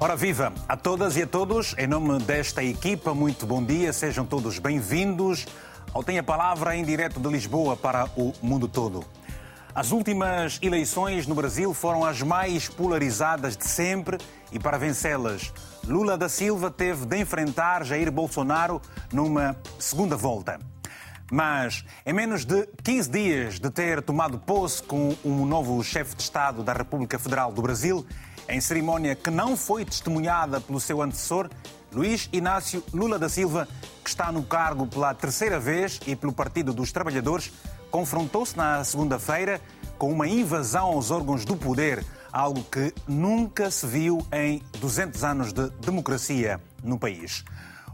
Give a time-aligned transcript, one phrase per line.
[0.00, 4.24] Ora viva a todas e a todos, em nome desta equipa, muito bom dia, sejam
[4.24, 5.44] todos bem-vindos
[5.92, 9.04] ao Tem a Palavra em direto de Lisboa para o mundo todo.
[9.74, 14.18] As últimas eleições no Brasil foram as mais polarizadas de sempre
[14.52, 15.52] e para vencê-las,
[15.84, 18.80] Lula da Silva teve de enfrentar Jair Bolsonaro
[19.12, 20.60] numa segunda volta.
[21.28, 26.22] Mas em menos de 15 dias de ter tomado posse com um novo chefe de
[26.22, 28.06] Estado da República Federal do Brasil,
[28.48, 31.50] em cerimónia que não foi testemunhada pelo seu antecessor,
[31.92, 33.68] Luiz Inácio Lula da Silva,
[34.02, 37.52] que está no cargo pela terceira vez e pelo Partido dos Trabalhadores,
[37.90, 39.60] confrontou-se na segunda-feira
[39.98, 45.52] com uma invasão aos órgãos do poder, algo que nunca se viu em 200 anos
[45.52, 47.44] de democracia no país.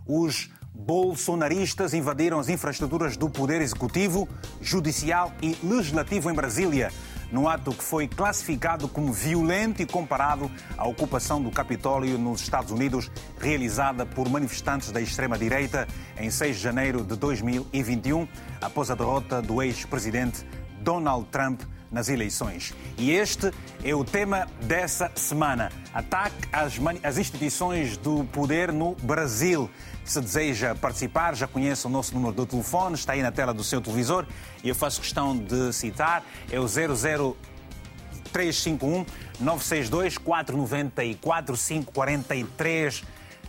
[0.07, 4.29] Os bolsonaristas invadiram as infraestruturas do Poder Executivo,
[4.61, 6.93] Judicial e Legislativo em Brasília,
[7.31, 12.71] num ato que foi classificado como violento e comparado à ocupação do Capitólio nos Estados
[12.71, 15.87] Unidos, realizada por manifestantes da extrema-direita
[16.19, 18.27] em 6 de janeiro de 2021,
[18.61, 20.47] após a derrota do ex-presidente
[20.81, 21.63] Donald Trump
[21.95, 22.75] nas eleições.
[22.99, 29.71] E este é o tema dessa semana: ataque às, às instituições do poder no Brasil.
[30.05, 33.65] Se deseja participar, já conhece o nosso número de telefone, está aí na tela do
[33.65, 34.27] seu televisor.
[34.63, 39.07] E eu faço questão de citar: é o 00351
[39.41, 43.03] 962 494 543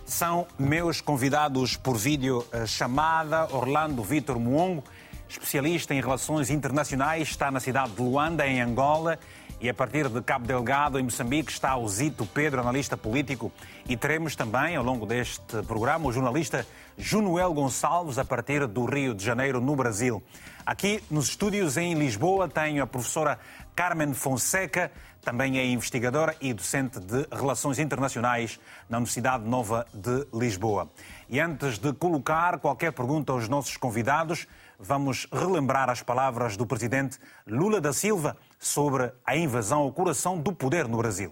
[0.05, 4.83] são meus convidados por vídeo eh, chamada Orlando Vitor Muongo
[5.27, 9.19] especialista em relações internacionais, está na cidade de Luanda, em Angola,
[9.59, 13.51] e a partir de Cabo Delgado, em Moçambique, está o Zito Pedro, analista político.
[13.87, 16.65] E teremos também, ao longo deste programa, o jornalista
[16.97, 20.21] Junuel Gonçalves, a partir do Rio de Janeiro, no Brasil.
[20.65, 23.39] Aqui nos estúdios em Lisboa, tenho a professora
[23.75, 30.89] Carmen Fonseca, também é investigadora e docente de Relações Internacionais na Universidade Nova de Lisboa.
[31.27, 34.47] E antes de colocar qualquer pergunta aos nossos convidados,
[34.79, 37.17] vamos relembrar as palavras do presidente
[37.47, 41.31] Lula da Silva sobre a invasão ao coração do poder no Brasil.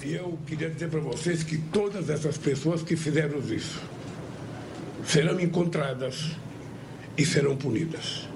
[0.00, 3.82] Eu queria dizer para vocês que todas essas pessoas que fizeram isso
[5.04, 6.30] serão encontradas
[7.18, 8.28] e serão punidas.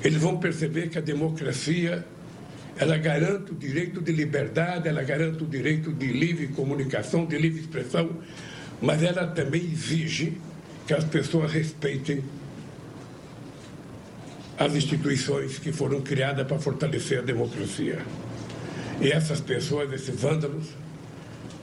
[0.00, 2.06] Eles vão perceber que a democracia
[2.76, 7.62] ela garante o direito de liberdade, ela garante o direito de livre comunicação, de livre
[7.62, 8.10] expressão,
[8.80, 10.40] mas ela também exige
[10.86, 12.22] que as pessoas respeitem
[14.58, 18.00] as instituições que foram criadas para fortalecer a democracia.
[19.00, 20.66] E essas pessoas, esses vândalos,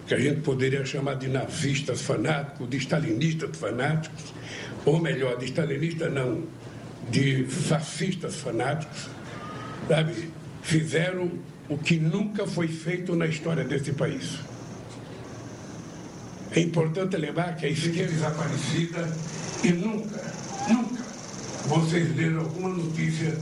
[0.08, 4.34] que a gente poderia chamar de nazistas fanáticos, de stalinistas fanáticos,
[4.86, 6.44] ou melhor, de stalinistas não,
[7.10, 9.10] de fascistas fanáticos,
[9.90, 10.30] sabe,
[10.62, 11.32] fizeram
[11.68, 14.40] o que nunca foi feito na história desse país.
[16.52, 19.12] É importante lembrar que a esquerda desaparecida
[19.64, 20.45] e nunca
[21.68, 23.38] vocês leram alguma notícia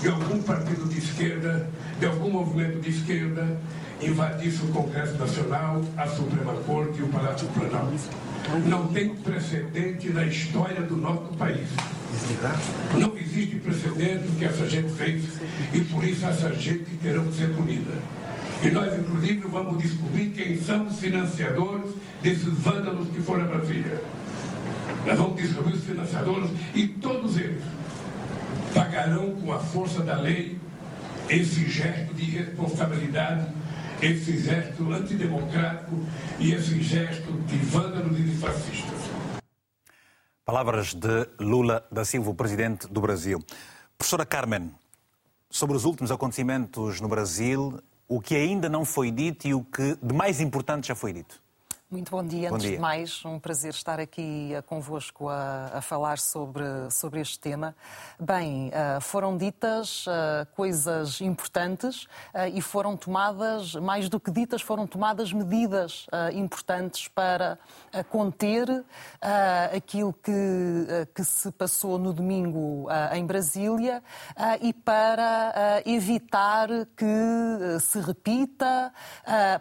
[0.00, 3.58] de algum partido de esquerda, de algum movimento de esquerda,
[4.02, 7.98] invadisse o Congresso Nacional, a Suprema Corte e o Palácio Planalto.
[8.66, 11.68] Não tem precedente na história do nosso país.
[12.98, 15.24] Não existe precedente que essa gente fez
[15.72, 17.92] e por isso essa gente terá que ser punida.
[18.62, 21.90] E nós, inclusive, vamos descobrir quem são os financiadores
[22.22, 24.00] desses vândalos que foram a Brasília.
[25.06, 27.62] Nós vamos descobrir os financiadores e todos eles
[28.74, 30.58] pagarão com a força da lei
[31.28, 33.46] esse gesto de responsabilidade,
[34.02, 35.96] esse gesto antidemocrático
[36.40, 38.98] e esse gesto de vândalos e de fascistas.
[40.44, 43.40] Palavras de Lula da Silva, presidente do Brasil.
[43.96, 44.72] Professora Carmen,
[45.48, 49.96] sobre os últimos acontecimentos no Brasil, o que ainda não foi dito e o que
[50.02, 51.45] de mais importante já foi dito?
[51.88, 52.48] Muito bom dia.
[52.48, 52.76] Bom Antes dia.
[52.76, 57.76] de mais, um prazer estar aqui convosco a, a falar sobre, sobre este tema.
[58.18, 62.08] Bem, uh, foram ditas uh, coisas importantes
[62.52, 67.56] e foram tomadas, mais do que ditas, foram tomadas medidas importantes para
[68.04, 68.84] conter
[69.74, 70.32] aquilo que,
[71.14, 74.02] que se passou no domingo em Brasília
[74.60, 78.92] e para evitar que se repita,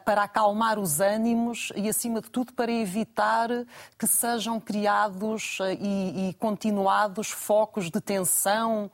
[0.04, 3.50] para acalmar os ânimos e, acima acima de tudo, para evitar
[3.98, 8.92] que sejam criados e, e continuados focos de tensão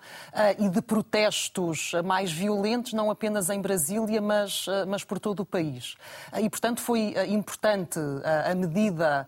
[0.57, 5.95] e de protestos mais violentos, não apenas em Brasília, mas, mas por todo o país.
[6.41, 7.99] E, portanto, foi importante
[8.49, 9.27] a medida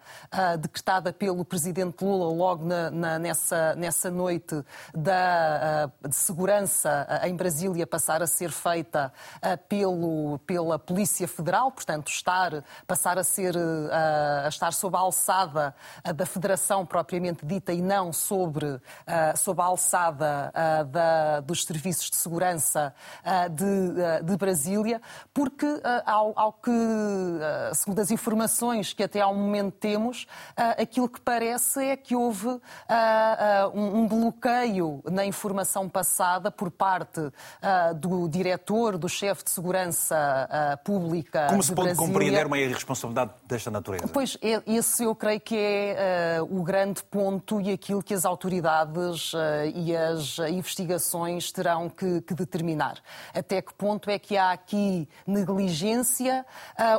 [0.59, 4.63] decretada pelo presidente Lula logo na, na, nessa, nessa noite
[4.93, 9.11] da, de segurança em Brasília passar a ser feita
[9.67, 13.55] pelo, pela Polícia Federal, portanto, estar, passar a ser
[14.45, 15.75] a estar sob a alçada
[16.15, 18.81] da Federação propriamente dita e não sobre,
[19.35, 20.51] sob a alçada
[20.87, 22.93] da, dos serviços de segurança
[23.51, 25.01] de, de Brasília,
[25.33, 25.67] porque
[26.05, 26.71] ao, ao que,
[27.73, 29.92] segundo as informações que até ao momento temos,
[30.55, 32.47] aquilo que parece é que houve
[33.73, 37.21] um bloqueio na informação passada por parte
[37.95, 41.47] do diretor, do chefe de segurança pública.
[41.49, 42.07] Como se pode Brasília.
[42.07, 44.07] compreender uma irresponsabilidade desta natureza?
[44.07, 49.31] Pois, esse eu creio que é o grande ponto e aquilo que as autoridades
[49.73, 52.97] e as investigações terão que, que, determinar.
[53.33, 56.45] Até que ponto é que há aqui negligência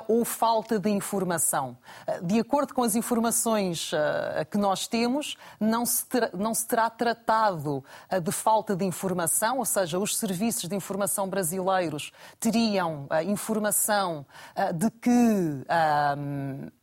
[0.08, 1.76] ou falta de informação?
[2.23, 3.91] de acordo com as informações
[4.50, 6.05] que nós temos, não se,
[6.35, 7.85] não se terá tratado
[8.23, 14.26] de falta de informação, ou seja, os serviços de informação brasileiros teriam informação
[14.75, 15.65] de que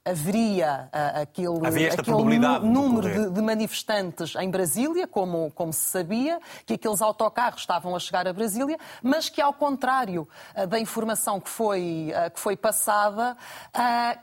[0.04, 6.40] haveria uh, aquele, Havia aquele número de, de, manifestantes em Brasília, como, como se sabia,
[6.66, 11.40] que aqueles autocarros estavam a chegar a Brasília, mas que, ao contrário uh, da informação
[11.40, 13.38] que foi, uh, que foi passada,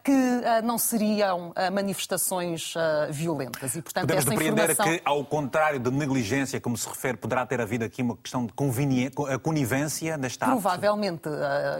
[0.02, 0.12] que
[0.64, 2.74] não seriam manifestações
[3.10, 3.74] violentas.
[3.74, 4.86] E, portanto, Podemos depreender informação...
[4.86, 8.52] que, ao contrário de negligência, como se refere, poderá ter havido aqui uma questão de
[9.42, 10.52] conivência da Estado?
[10.52, 11.28] Provavelmente,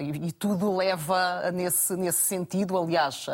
[0.00, 2.78] e, e, tudo leva nesse, nesse sentido.
[2.78, 3.26] Aliás,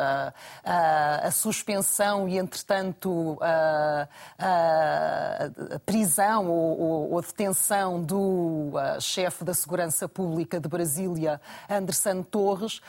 [0.65, 4.07] a, a suspensão e, entretanto, a,
[4.39, 11.39] a prisão ou, ou, a detenção do chefe da Segurança Pública de Brasília,
[11.69, 12.81] Anderson Torres,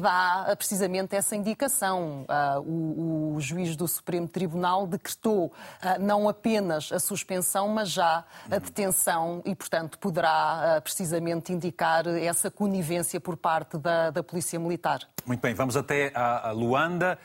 [0.00, 2.24] dá precisamente essa indicação.
[2.64, 5.52] O, o juiz do Supremo Tribunal decretou
[6.00, 13.20] não apenas a suspensão, mas já a detenção e, portanto, poderá precisamente indicar essa conivência
[13.20, 15.00] por parte da, da Polícia Militar.
[15.26, 17.15] Muito bem, vamos até a Luanda.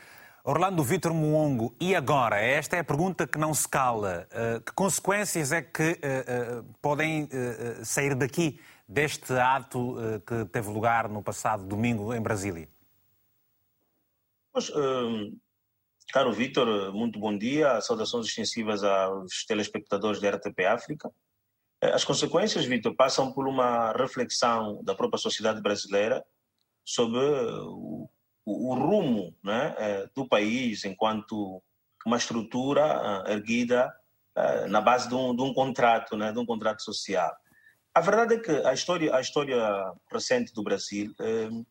[0.44, 2.40] Orlando Vitor Muongo, e agora?
[2.40, 4.26] Esta é a pergunta que não se cala.
[4.32, 7.28] Uh, que consequências é que uh, uh, podem
[7.84, 8.58] sair daqui,
[8.88, 9.96] deste ato
[10.26, 12.68] que teve lugar no passado domingo em Brasília?
[14.52, 14.70] Pois,
[16.12, 17.80] caro Vitor, muito bom dia.
[17.80, 21.10] Saudações extensivas aos telespectadores da RTP África.
[21.80, 26.22] As consequências, Vitor, passam por uma reflexão da própria sociedade brasileira
[26.84, 27.20] sobre
[28.44, 31.62] o o, rumo né, é, do país enquanto
[32.04, 33.92] uma estrutura uh, erguida
[34.36, 37.32] uh, na base de um, de um contrato, né, de um contrato social.
[37.94, 41.66] A verdade é que a história, a história recente do Brasil uh,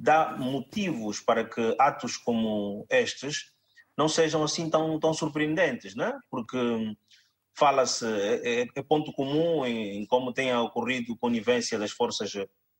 [0.00, 3.52] dá motivos para que atos como estes
[3.96, 6.18] não sejam assim tão, tão surpreendentes, né?
[6.30, 6.56] porque
[7.54, 12.32] fala-se, é, é, é, ponto comum em, em como tenha ocorrido conivência das forças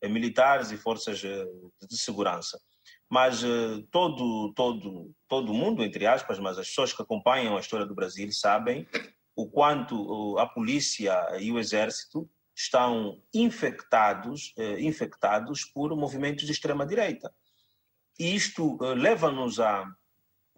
[0.03, 2.59] militares e forças de segurança
[3.11, 7.85] mas uh, todo todo todo mundo entre aspas mas as pessoas que acompanham a história
[7.85, 8.87] do Brasil sabem
[9.35, 16.53] o quanto uh, a polícia e o exército estão infectados uh, infectados por movimentos de
[16.53, 17.29] extrema direita
[18.17, 19.85] e isto leva-nos a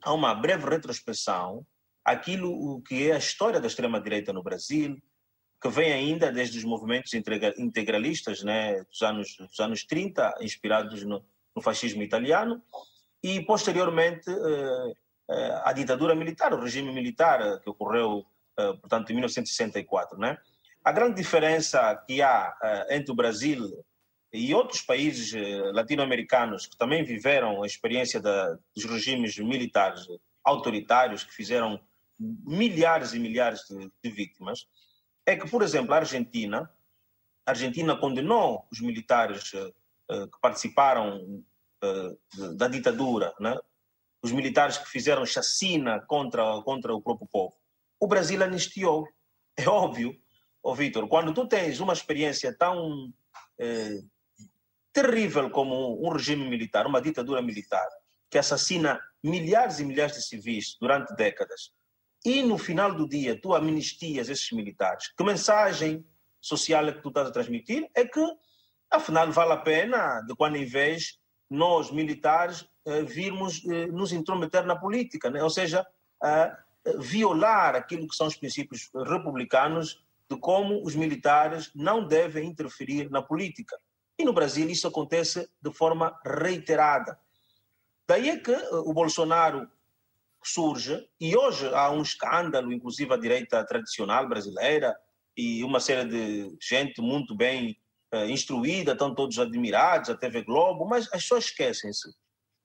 [0.03, 1.65] a uma breve retrospecção
[2.05, 5.01] aquilo que é a história da extrema direita no Brasil
[5.59, 11.25] que vem ainda desde os movimentos integralistas né dos anos dos anos 30 inspirados no
[11.55, 12.61] no fascismo italiano,
[13.21, 14.93] e posteriormente eh,
[15.29, 20.17] eh, a ditadura militar, o regime militar eh, que ocorreu, portanto, em 1964.
[20.17, 20.37] Né?
[20.83, 23.83] A grande diferença que há entre o Brasil
[24.31, 25.33] e outros países
[25.73, 30.07] latino-americanos que também viveram a experiência da, dos regimes militares
[30.43, 31.79] autoritários que fizeram
[32.19, 34.67] milhares e milhares de, de vítimas,
[35.25, 36.69] é que, por exemplo, a Argentina,
[37.45, 39.71] a Argentina condenou os militares eh,
[40.09, 41.43] que participaram
[41.83, 42.15] eh,
[42.55, 43.57] da ditadura, né?
[44.23, 47.53] os militares que fizeram chacina contra, contra o próprio povo.
[47.99, 49.05] O Brasil anistiou.
[49.57, 50.15] É óbvio,
[50.63, 53.13] oh, Vitor, quando tu tens uma experiência tão
[53.59, 53.99] eh,
[54.93, 57.87] terrível como um regime militar, uma ditadura militar,
[58.31, 61.73] que assassina milhares e milhares de civis durante décadas,
[62.25, 66.03] e no final do dia tu amnistias esses militares, que mensagem
[66.39, 67.89] social é que tu estás a transmitir?
[67.93, 68.25] É que
[68.93, 71.17] Afinal, vale a pena, de quando em vez,
[71.49, 72.63] nós militares
[73.07, 75.41] virmos nos intrometer na política, né?
[75.41, 75.83] ou seja,
[76.99, 83.23] violar aquilo que são os princípios republicanos de como os militares não devem interferir na
[83.23, 83.75] política.
[84.15, 87.17] E no Brasil isso acontece de forma reiterada.
[88.07, 89.67] Daí é que o Bolsonaro
[90.43, 94.95] surge, e hoje há um escândalo, inclusive a direita tradicional brasileira,
[95.35, 97.75] e uma série de gente muito bem
[98.13, 102.09] uh, instruída, estão todos admirados, a TV Globo, mas as pessoas esquecem-se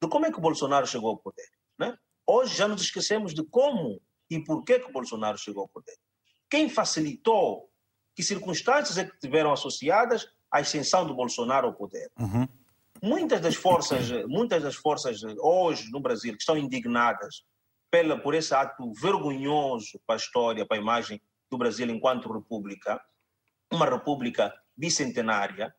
[0.01, 1.49] de como é que o Bolsonaro chegou ao poder.
[1.79, 1.97] Né?
[2.27, 4.01] Hoje já nos esquecemos de como
[4.31, 5.97] e por que, que o Bolsonaro chegou ao poder.
[6.51, 7.69] Quem facilitou,
[8.15, 12.11] que circunstâncias é que tiveram associadas à ascensão do Bolsonaro ao poder.
[12.19, 12.47] Uhum.
[13.03, 17.45] Muitas das forças, muitas das forças hoje no Brasil que estão indignadas
[17.91, 23.01] pela, por esse ato vergonhoso para a história, para a imagem do Brasil enquanto república,
[23.73, 25.75] uma república bicentenária,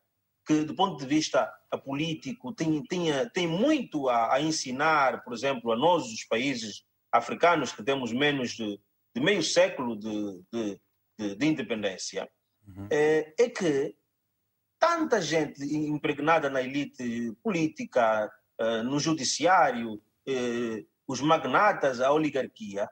[0.46, 1.50] que do ponto de vista
[1.84, 7.72] político tem, tem, tem muito a, a ensinar, por exemplo, a nós, os países africanos,
[7.72, 8.78] que temos menos de,
[9.14, 10.80] de meio século de, de,
[11.18, 12.30] de, de independência,
[12.66, 12.88] uhum.
[12.90, 13.96] é, é que
[14.78, 22.88] tanta gente impregnada na elite política, eh, no judiciário, eh, os magnatas, a oligarquia,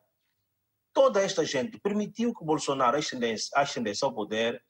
[0.92, 4.62] toda esta gente permitiu que Bolsonaro ascendesse, ascendesse ao poder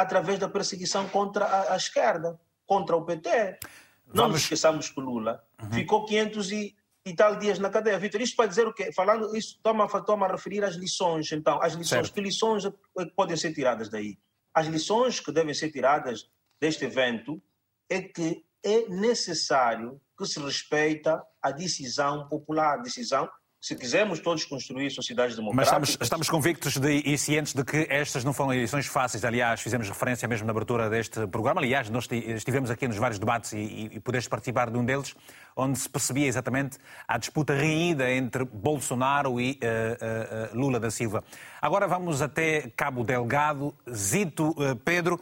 [0.00, 3.28] através da perseguição contra a, a esquerda, contra o PT.
[3.28, 4.14] Vamos...
[4.14, 5.72] Não nos esqueçamos que Lula uhum.
[5.72, 7.98] ficou 500 e, e, tal dias na cadeia.
[7.98, 8.92] Vitor, isto para dizer o quê?
[8.92, 11.30] Falando isso, toma, toma a referir às lições.
[11.32, 12.14] Então, as lições, certo.
[12.14, 12.72] que lições é
[13.16, 14.18] podem ser tiradas daí?
[14.54, 17.42] As lições que devem ser tiradas deste evento
[17.88, 23.28] é que é necessário que se respeita a decisão popular, decisão
[23.60, 25.80] se quisermos todos construir sociedades democráticas...
[25.80, 29.24] Mas estamos, estamos convictos de, e cientes de que estas não foram eleições fáceis.
[29.24, 31.60] Aliás, fizemos referência mesmo na abertura deste programa.
[31.60, 35.12] Aliás, nós estivemos aqui nos vários debates e, e pudeste participar de um deles,
[35.56, 41.24] onde se percebia exatamente a disputa reída entre Bolsonaro e uh, uh, Lula da Silva.
[41.60, 43.74] Agora vamos até Cabo Delgado.
[43.92, 45.20] Zito uh, Pedro...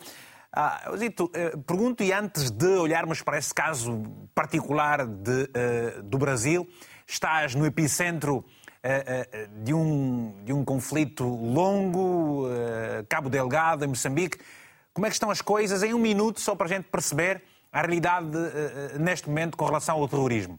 [0.58, 1.30] Ah, Zito,
[1.66, 5.50] pergunto, e antes de olharmos para esse caso particular de,
[6.02, 6.66] do Brasil,
[7.06, 12.48] estás no epicentro uh, uh, de, um, de um conflito longo,
[13.08, 14.38] Cabo Delgado, em Moçambique.
[14.92, 15.82] Como é que estão as coisas?
[15.82, 18.26] Em um minuto, só para a gente perceber a realidade
[18.98, 20.58] neste momento com relação ao terrorismo.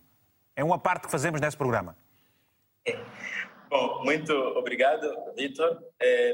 [0.55, 1.97] É uma parte que fazemos nesse programa.
[3.67, 5.81] Bom, muito obrigado, Vitor.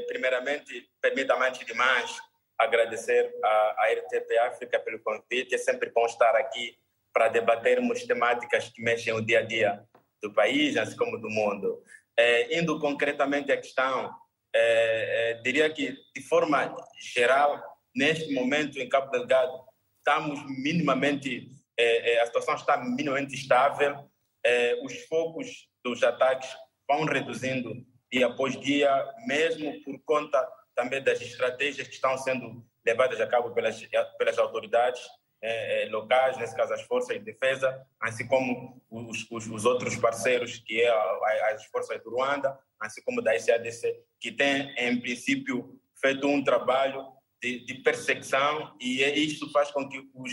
[0.06, 2.20] primeiramente, permita-me, antes de mais,
[2.58, 5.54] agradecer à, RTP África pelo convite.
[5.54, 6.76] É sempre bom estar aqui
[7.12, 9.84] para debatermos temáticas que mexem o dia a dia
[10.24, 11.82] do país, assim como do mundo.
[12.16, 14.10] É, indo concretamente à questão,
[14.54, 16.74] é, é, diria que, de forma
[17.12, 17.62] geral,
[17.94, 19.52] neste momento em Cabo Delgado,
[19.98, 24.08] estamos minimamente, é, é, a situação está minimamente estável,
[24.44, 26.48] é, os focos dos ataques
[26.88, 27.74] vão reduzindo
[28.10, 28.90] dia após dia,
[29.26, 30.40] mesmo por conta
[30.74, 33.80] também das estratégias que estão sendo levadas a cabo pelas,
[34.18, 35.02] pelas autoridades
[35.46, 40.58] eh, locais, nesse caso as forças de defesa, assim como os, os, os outros parceiros,
[40.58, 45.78] que é a, as forças do Ruanda, assim como da SADC, que tem, em princípio,
[46.00, 47.06] feito um trabalho
[47.42, 50.32] de, de perseguição e é isso faz com que os,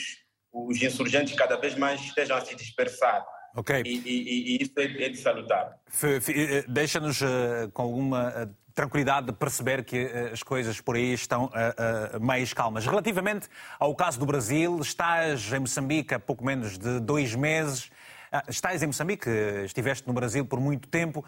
[0.51, 3.25] os insurgentes cada vez mais estejam a se dispersar.
[3.55, 3.83] Ok.
[3.85, 5.77] E, e, e isso é, é de salutar.
[6.03, 11.45] Eh, deixa-nos uh, com alguma tranquilidade de perceber que uh, as coisas por aí estão
[11.45, 12.85] uh, mais calmas.
[12.85, 13.47] Relativamente
[13.79, 17.91] ao caso do Brasil, estás em Moçambique há pouco menos de dois meses.
[18.31, 19.29] Ah, estás em Moçambique,
[19.65, 21.25] estiveste no Brasil por muito tempo.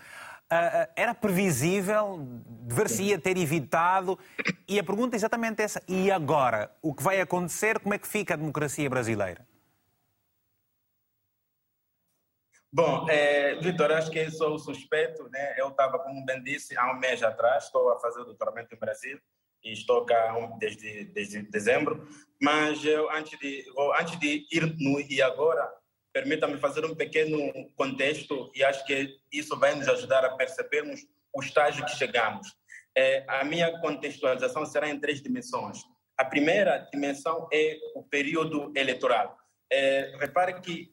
[0.96, 2.26] era previsível,
[2.62, 4.18] dever-se-ia ter evitado.
[4.66, 5.84] E a pergunta é exatamente essa.
[5.86, 6.72] E agora?
[6.82, 7.80] O que vai acontecer?
[7.80, 9.46] Como é que fica a democracia brasileira?
[12.76, 15.54] Bom, é, Vitor, acho que sou suspeito, né?
[15.60, 18.80] Eu estava, como bem disse, há um mês atrás, estou a fazer o doutoramento no
[18.80, 19.20] Brasil
[19.64, 22.08] e estou cá desde, desde dezembro.
[22.42, 23.64] Mas eu, antes de,
[24.00, 25.72] antes de ir no e agora,
[26.12, 27.38] permita-me fazer um pequeno
[27.76, 31.00] contexto e acho que isso vai nos ajudar a percebermos
[31.32, 32.48] o estágio que chegamos.
[32.98, 35.78] É, a minha contextualização será em três dimensões.
[36.18, 39.38] A primeira dimensão é o período eleitoral.
[39.72, 40.92] É, repare que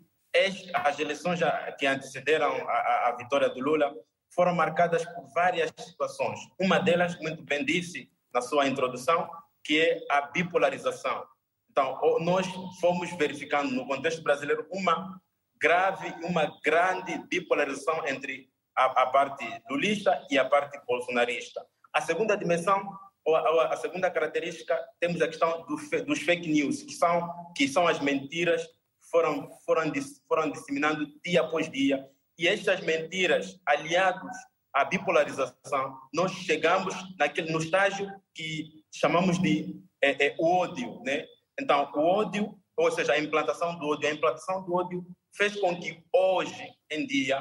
[0.74, 1.40] as eleições
[1.78, 3.92] que antecederam a, a vitória do Lula
[4.32, 6.38] foram marcadas por várias situações.
[6.58, 9.28] Uma delas, muito bem disse na sua introdução,
[9.64, 11.24] que é a bipolarização.
[11.70, 12.46] Então, nós
[12.80, 15.20] fomos verificando no contexto brasileiro uma
[15.60, 21.64] grave, uma grande bipolarização entre a, a parte lulista e a parte bolsonarista.
[21.92, 22.88] A segunda dimensão,
[23.28, 27.86] a, a segunda característica, temos a questão do, dos fake news, que são, que são
[27.86, 28.66] as mentiras
[29.10, 29.92] foram, foram,
[30.28, 32.06] foram disseminando dia após dia.
[32.38, 34.30] E estas mentiras, aliados
[34.74, 41.00] à bipolarização, nós chegamos naquele, no estágio que chamamos de é, é, ódio.
[41.02, 41.26] Né?
[41.60, 45.04] Então, o ódio, ou seja, a implantação do ódio, a implantação do ódio
[45.36, 47.40] fez com que hoje em dia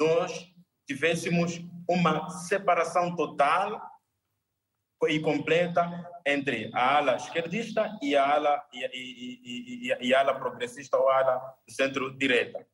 [0.00, 0.46] nós
[0.86, 3.80] tivéssemos uma separação total
[5.08, 5.88] e completa
[6.26, 11.54] entre a ala esquerdista e a ala, e, e, e, ala progressista ou a ala
[11.68, 12.66] centro-direita.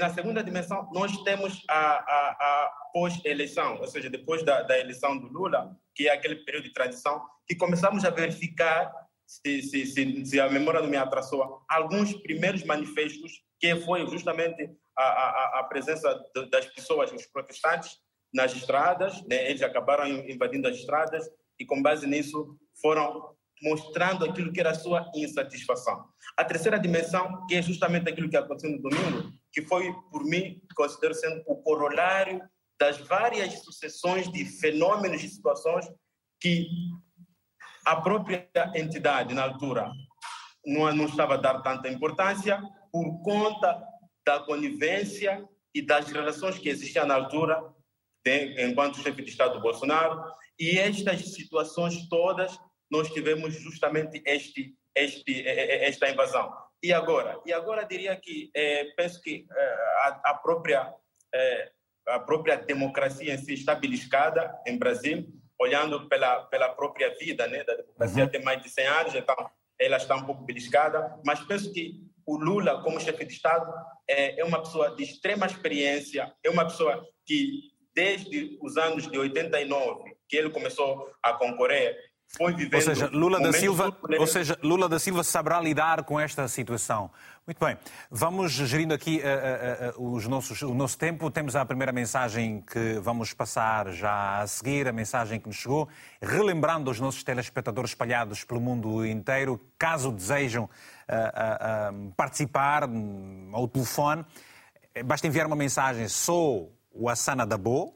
[0.00, 5.16] Na segunda dimensão, nós temos a, a, a pós-eleição, ou seja, depois da, da, eleição
[5.16, 8.92] do Lula, que é aquele período de transição, que começamos a verificar,
[9.26, 14.68] se, se, se, se a memória não me atrasou, alguns primeiros manifestos, que foi justamente
[14.98, 17.98] a, a, a presença das pessoas, os protestantes,
[18.32, 19.50] nas estradas, né?
[19.50, 21.28] eles acabaram invadindo as estradas,
[21.58, 23.32] e com base nisso foram
[23.62, 26.04] mostrando aquilo que era a sua insatisfação.
[26.36, 30.60] A terceira dimensão, que é justamente aquilo que aconteceu no domingo, que foi, por mim,
[30.74, 32.42] considero sendo o corolário
[32.80, 35.86] das várias sucessões de fenômenos e situações
[36.40, 36.66] que
[37.86, 39.90] a própria entidade, na altura,
[40.66, 43.80] não, não estava a dar tanta importância por conta
[44.26, 47.62] da conivência e das relações que existiam na altura,
[48.24, 50.22] de, enquanto chefe de Estado Bolsonaro,
[50.58, 52.56] e estas situações todas,
[52.90, 56.52] nós tivemos justamente este, este, esta invasão.
[56.82, 57.40] E agora?
[57.46, 59.64] E agora diria que é, penso que é,
[60.04, 60.92] a, a, própria
[61.34, 61.70] é,
[62.08, 65.26] a própria democracia em si está beliscada em Brasil,
[65.58, 68.30] olhando pela pela própria vida, né, da democracia uhum.
[68.30, 69.50] tem mais de 100 anos, então
[69.80, 73.72] ela está um pouco beliscada, mas penso que o Lula, como chefe de Estado,
[74.08, 80.16] é uma pessoa de extrema experiência, é uma pessoa que desde os anos de 89
[80.28, 81.96] que ele começou a concorrer,
[82.36, 82.74] foi vivendo.
[82.74, 87.10] Ou seja, Lula da Silva, ou seja, Lula da Silva saberá lidar com esta situação.
[87.46, 87.76] Muito bem,
[88.10, 91.30] vamos gerindo aqui uh, uh, uh, os nossos, o nosso tempo.
[91.30, 95.88] Temos a primeira mensagem que vamos passar já a seguir, a mensagem que nos chegou,
[96.22, 100.70] relembrando aos nossos telespectadores espalhados pelo mundo inteiro, caso desejam
[102.16, 104.24] participar um, ao telefone,
[105.04, 106.08] basta enviar uma mensagem.
[106.08, 107.94] Sou o Assana Dabo,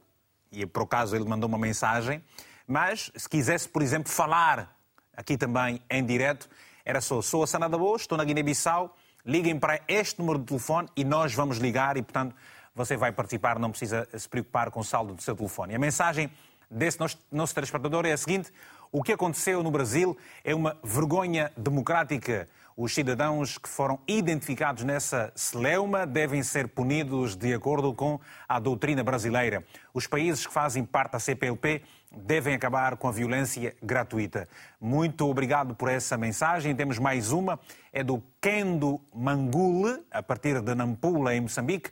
[0.50, 2.23] e por acaso ele mandou uma mensagem,
[2.67, 4.76] mas se quisesse, por exemplo, falar
[5.17, 6.49] aqui também em direto,
[6.85, 11.04] era só, sou Assana Dabo, estou na Guiné-Bissau, liguem para este número de telefone e
[11.04, 12.35] nós vamos ligar e, portanto,
[12.75, 15.73] você vai participar, não precisa se preocupar com o saldo do seu telefone.
[15.73, 16.30] E a mensagem
[16.71, 18.52] desse nosso, nosso telespectador é a seguinte:
[18.93, 22.49] o que aconteceu no Brasil é uma vergonha democrática.
[22.78, 29.02] Os cidadãos que foram identificados nessa celeuma devem ser punidos de acordo com a doutrina
[29.02, 29.65] brasileira.
[29.95, 31.80] Os países que fazem parte da CPLP
[32.15, 34.47] devem acabar com a violência gratuita.
[34.78, 36.76] Muito obrigado por essa mensagem.
[36.76, 37.58] Temos mais uma,
[37.91, 41.91] é do Kendo Mangule, a partir de Nampula, em Moçambique,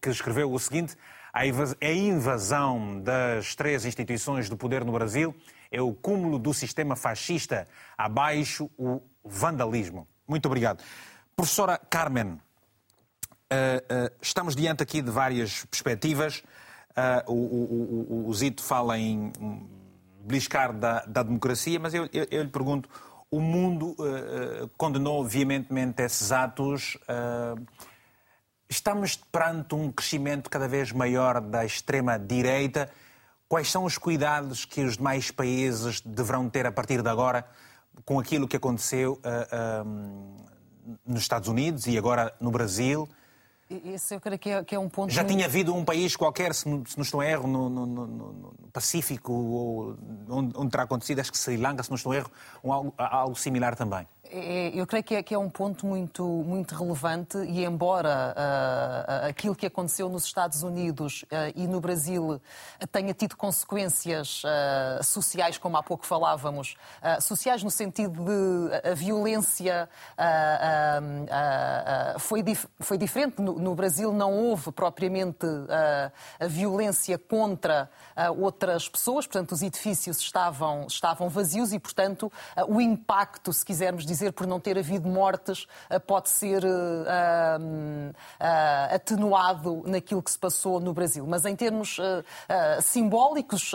[0.00, 0.96] que escreveu o seguinte:
[1.34, 1.44] a
[1.92, 5.36] invasão das três instituições do poder no Brasil
[5.70, 7.68] é o cúmulo do sistema fascista,
[7.98, 10.08] abaixo o vandalismo.
[10.26, 10.82] Muito obrigado.
[11.34, 12.38] Professora Carmen,
[13.50, 16.42] eh, eh, estamos diante aqui de várias perspectivas.
[16.96, 19.30] Eh, o, o, o, Zito fala em
[20.24, 22.88] beliscar da, da democracia, mas eu, eu, eu, lhe pergunto:
[23.30, 23.94] o mundo
[24.78, 26.96] condenou veementemente esses atos.
[28.68, 32.90] estamos perante um crescimento cada vez maior da extrema-direita.
[33.48, 37.46] Quais são os cuidados que os demais países deverão ter a partir de agora
[38.04, 43.08] com aquilo que aconteceu uh, uh, nos Estados Unidos e agora no Brasil.
[43.84, 45.12] Esse eu creio que é, que é um ponto.
[45.12, 45.34] Já muito...
[45.34, 49.32] tinha havido um país qualquer, se, se não estou erro, no, no, no, no Pacífico,
[49.32, 49.96] ou
[50.28, 52.30] onde, onde, terá acontecido, acho que Sri Lanka, se não estou erro,
[52.64, 54.06] um, algo, algo similar também.
[54.34, 59.28] É, eu creio que é, que é, um ponto muito, muito relevante e embora uh,
[59.28, 62.40] aquilo que aconteceu nos Estados Unidos uh, e no Brasil
[62.90, 66.76] tenha tido consequências uh, sociais, como há pouco falávamos,
[67.20, 69.88] sociais no sentido de a violência
[72.18, 73.40] foi, dif foi diferente.
[73.40, 75.46] No, no, Brasil não houve propriamente
[76.38, 77.88] a violência contra
[78.38, 82.30] outras pessoas, portanto os edifícios estavam, estavam vazios e, portanto,
[82.68, 85.66] o impacto, se quisermos dizer, por não ter havido mortes
[86.06, 86.62] pode ser
[88.90, 91.26] atenuado naquilo que se passou no Brasil.
[91.26, 91.98] Mas em termos
[92.82, 93.72] simbólicos,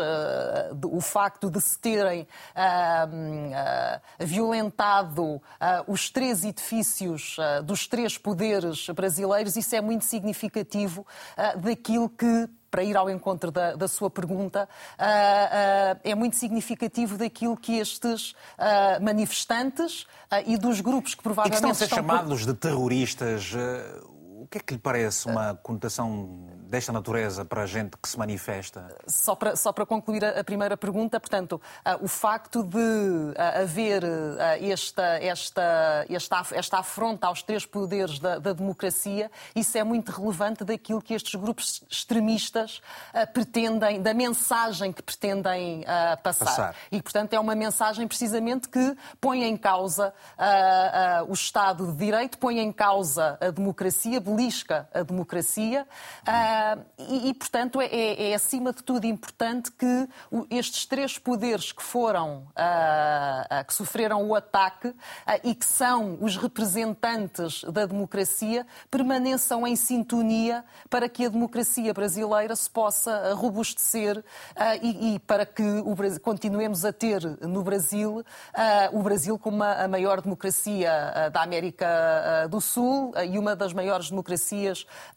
[0.84, 2.28] o facto de se terem
[4.20, 5.42] violentado
[5.88, 11.06] os três edifícios dos três poderes brasileiros, isso é muito significativo
[11.62, 14.68] daquilo que para ir ao encontro da, da sua pergunta,
[15.00, 20.06] uh, uh, é muito significativo daquilo que estes uh, manifestantes
[20.46, 23.54] e dos grupos que provavelmente e que estão a ser estão chamados de terroristas
[24.48, 26.30] o que é que lhe parece uma conotação
[26.70, 28.96] desta natureza para a gente que se manifesta?
[29.06, 34.06] Só para, só para concluir a, primeira pergunta, portanto, uh, o facto de uh, haver
[34.06, 34.08] uh,
[34.62, 40.64] esta, esta, esta, esta afronta aos três poderes da, da, democracia, isso é muito relevante
[40.64, 42.82] daquilo que estes grupos extremistas
[43.34, 45.84] pretendem, da mensagem que pretendem
[46.24, 46.46] passar.
[46.46, 46.76] passar.
[46.90, 50.14] E, portanto, é uma mensagem precisamente que põe em causa
[51.28, 55.88] o Estado de Direito, põe em causa a democracia, belisca a democracia
[56.22, 60.08] uh, e, e, portanto, é, é, é, acima de tudo importante que
[60.52, 64.94] estes três poderes que foram, uh, que sofreram o ataque
[65.44, 72.56] e que são os representantes da democracia permaneçam em sintonia para que a democracia brasileira
[72.56, 74.24] se possa robustecer
[74.82, 75.64] e, e, para que
[75.96, 78.24] Brasil, continuemos a ter no Brasil
[78.92, 84.27] o Brasil como a maior democracia da América do Sul e uma das maiores democracias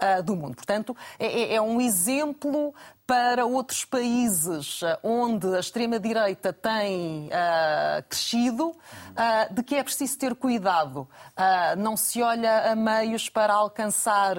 [0.01, 0.55] uh, do mundo.
[0.55, 2.75] Portanto, é, é, é um exemplo
[3.11, 10.17] para outros países ah, onde a extrema-direita tem uh, crescido, uh, de que é preciso
[10.17, 11.09] ter cuidado.
[11.37, 14.37] Uh, não se olha a meios para alcançar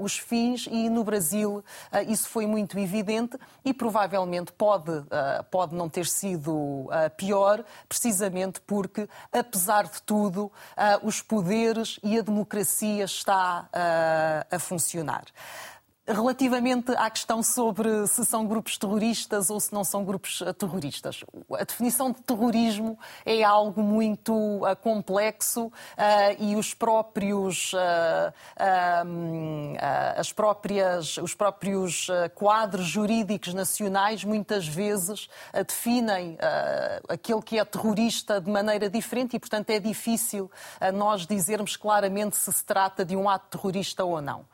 [0.00, 1.62] os fins e no Brasil
[2.08, 4.92] isso foi muito evidente e provavelmente pode,
[5.50, 10.50] pode não ter sido pior, precisamente porque, apesar de tudo,
[11.02, 13.68] os poderes e a democracia está
[14.50, 15.24] a funcionar.
[16.08, 21.24] Relativamente à questão sobre se são grupos terroristas ou se não são grupos eh, terroristas,
[21.52, 25.72] a definição de terrorismo é algo muito uh, complexo uh,
[26.38, 28.32] e os próprios, uh,
[30.16, 35.28] as próprias, os próprios quadros jurídicos nacionais muitas vezes
[35.66, 36.38] definem
[37.08, 40.50] aquele que é terrorista de maneira diferente e, portanto, é difícil
[40.94, 44.44] nós dizermos claramente se se trata de um ato terrorista ou não.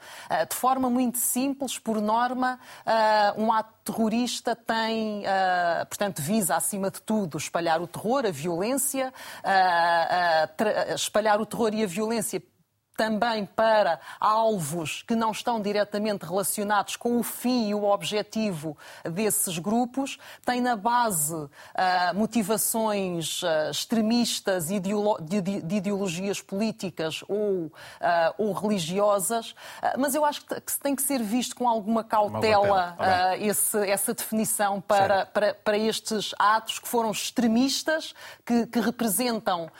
[0.49, 6.55] de forma muito simples, simples, por norma, uh, um ato terrorista tem, uh, portanto, visa,
[6.55, 12.41] acima de tudo, espalhar o terror, a violência, uh, espalhar o terror e a violência
[12.97, 19.59] também para alvos que não estão diretamente relacionados com o fim e o objetivo desses
[19.59, 21.49] grupos, tem na base uh,
[22.15, 24.81] motivações uh, extremistas de,
[25.41, 27.73] de, ideologias políticas ou, uh,
[28.39, 29.55] ou religiosas,
[29.99, 34.15] mas eu acho que, que tem que ser visto com alguma cautela tá esse, essa
[34.15, 39.71] definição para, para, para, estes atos que foram extremistas, que, que representam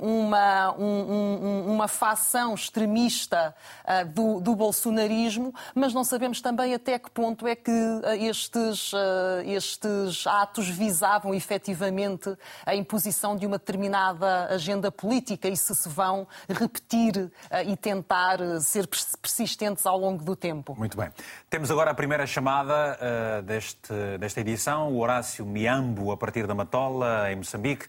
[0.00, 6.98] uma, um, um, uma facção extremista uh, do, do, bolsonarismo, mas não sabemos também até
[6.98, 8.96] que ponto é que uh, estes, uh,
[9.44, 12.36] estes atos visavam efetivamente
[12.66, 17.30] a imposição de uma determinada agenda política e se se vão repetir
[17.66, 18.88] e tentar ser
[19.20, 20.74] persistentes ao longo do tempo.
[20.76, 21.08] Muito bem.
[21.48, 22.98] Temos agora a primeira chamada
[23.44, 27.86] deste, desta edição, o Horácio Miambo, a partir da Matola, em Moçambique.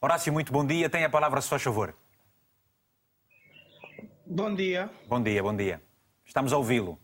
[0.00, 0.88] Horácio, muito bom dia.
[0.88, 1.94] Tem a palavra, se faz favor.
[4.32, 4.88] Bom dia.
[5.08, 5.82] Bom dia, bom dia.
[6.24, 7.00] Estamos a ouvi-lo.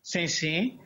[0.00, 0.78] Sim, sim.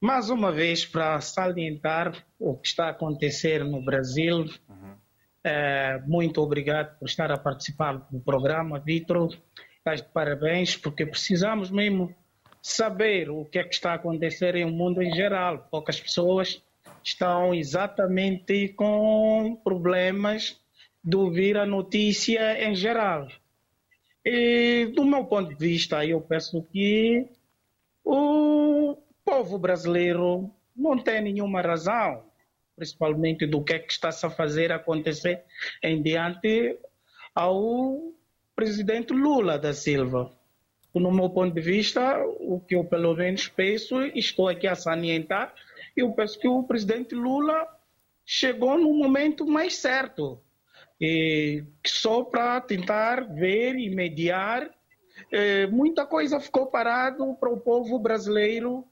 [0.00, 4.96] Mais uma vez, para salientar o que está a acontecer no Brasil, uhum.
[5.44, 9.38] é, muito obrigado por estar a participar do programa, Vitor.
[9.78, 12.12] Estás de parabéns, porque precisamos mesmo
[12.60, 15.68] saber o que é que está a acontecer no mundo em geral.
[15.70, 16.60] Poucas pessoas
[17.04, 20.60] estão exatamente com problemas
[21.04, 23.28] de ouvir a notícia em geral.
[24.28, 27.28] E, do meu ponto de vista, eu penso que
[28.04, 32.24] o povo brasileiro não tem nenhuma razão,
[32.74, 35.44] principalmente do que é que está-se a fazer acontecer
[35.80, 36.76] em diante
[37.32, 38.12] ao
[38.56, 40.32] presidente Lula da Silva.
[40.92, 45.54] No meu ponto de vista, o que eu pelo menos penso, estou aqui a salientar,
[45.96, 47.64] eu penso que o presidente Lula
[48.24, 50.42] chegou no momento mais certo
[51.00, 54.70] e só para tentar ver e mediar.
[55.32, 58.86] É, muita coisa ficou parado para o povo brasileiro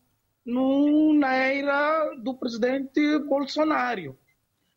[0.45, 4.19] no, na era do presidente Bolsonaro.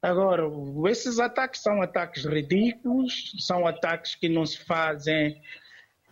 [0.02, 0.44] Agora,
[0.90, 5.42] esses ataques são ataques ridículos, são ataques que não se fazem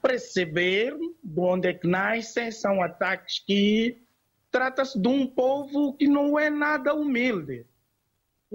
[0.02, 3.98] perceber de onde é que nascem, são ataques que
[4.52, 7.66] trata-se de um povo que não é nada humilde.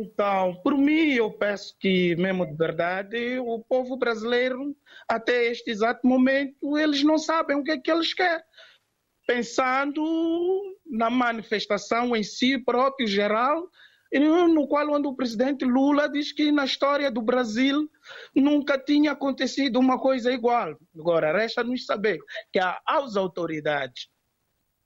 [0.02, 4.74] Então, por mim, eu peço que, mesmo de verdade, o povo brasileiro,
[5.06, 8.42] até este exato momento, eles não sabem o que é que eles querem.
[9.26, 10.02] pensando
[10.86, 13.68] na manifestação em si próprio, geral,
[14.12, 17.88] no qual onde o presidente Lula diz que na história do Brasil
[18.34, 20.76] nunca tinha acontecido uma coisa igual.
[20.98, 22.18] Agora, resta-nos saber
[22.52, 24.08] que as autoridades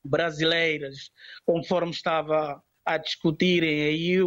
[0.04, 1.10] brasileiras,
[1.46, 4.18] conforme estava a discutirem aí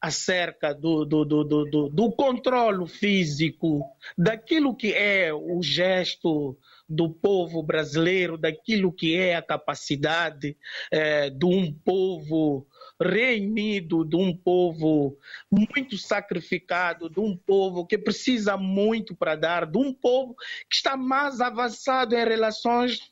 [0.00, 3.84] acerca do, do, do, do, do controle físico
[4.16, 6.56] daquilo que é o gesto
[6.88, 10.56] do povo brasileiro, daquilo que é a capacidade
[10.90, 12.66] é, de um povo
[13.00, 15.16] reunido, de um povo
[15.50, 20.34] muito sacrificado, de um povo que precisa muito para dar, de um povo
[20.68, 23.08] que está mais avançado em relações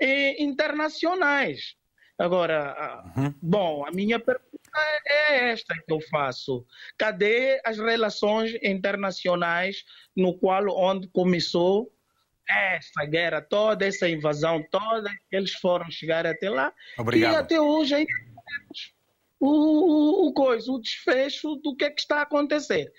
[0.00, 1.76] eh, internacionais.
[2.18, 3.34] Agora, uhum.
[3.40, 4.47] bom, a minha pergunta
[5.06, 6.64] é esta que eu faço.
[6.96, 9.84] Cadê as relações internacionais
[10.16, 11.92] no qual onde começou
[12.48, 17.32] essa guerra toda, essa invasão toda, eles foram chegar até lá Obrigado.
[17.34, 18.94] e até hoje ainda temos
[19.38, 22.90] o, o, coisa, o desfecho do que é que está a acontecer.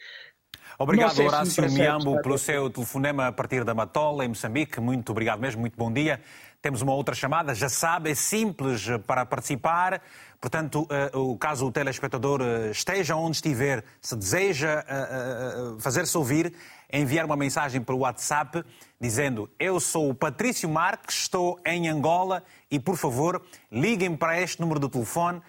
[0.78, 4.80] Obrigado, Horácio Miambo, pelo seu telefonema a partir da Matola, em Moçambique.
[4.80, 6.22] Muito obrigado mesmo, muito bom dia.
[6.62, 10.02] Temos uma outra chamada, já sabe, é simples para participar.
[10.42, 16.54] Portanto, eh, caso o telespectador eh, esteja onde estiver, se deseja eh, fazer-se ouvir,
[16.92, 18.62] enviar uma mensagem para o WhatsApp
[19.00, 23.42] dizendo: Eu sou o Patrício Marques, estou em Angola e, por favor,
[23.72, 25.42] liguem para este número de telefone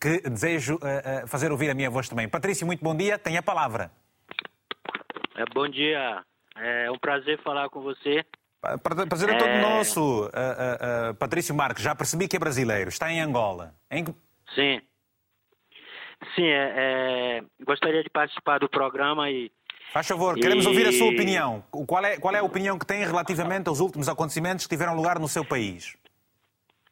[0.00, 0.78] que desejo
[1.26, 2.26] fazer ouvir a minha voz também.
[2.26, 3.90] Patrício, muito bom dia, tenha a palavra.
[5.52, 6.24] Bom dia,
[6.56, 8.24] é um prazer falar com você.
[8.82, 9.60] Prazer é todo é...
[9.60, 11.82] nosso, uh, uh, uh, Patrício Marques.
[11.82, 12.88] Já percebi que é brasileiro.
[12.88, 13.74] Está em Angola.
[13.90, 14.04] Em...
[14.54, 14.80] Sim.
[16.34, 17.44] Sim, é, é...
[17.64, 19.50] gostaria de participar do programa e.
[19.92, 20.68] Faz favor, queremos e...
[20.68, 21.62] ouvir a sua opinião.
[21.70, 25.18] Qual é, qual é a opinião que tem relativamente aos últimos acontecimentos que tiveram lugar
[25.18, 25.96] no seu país?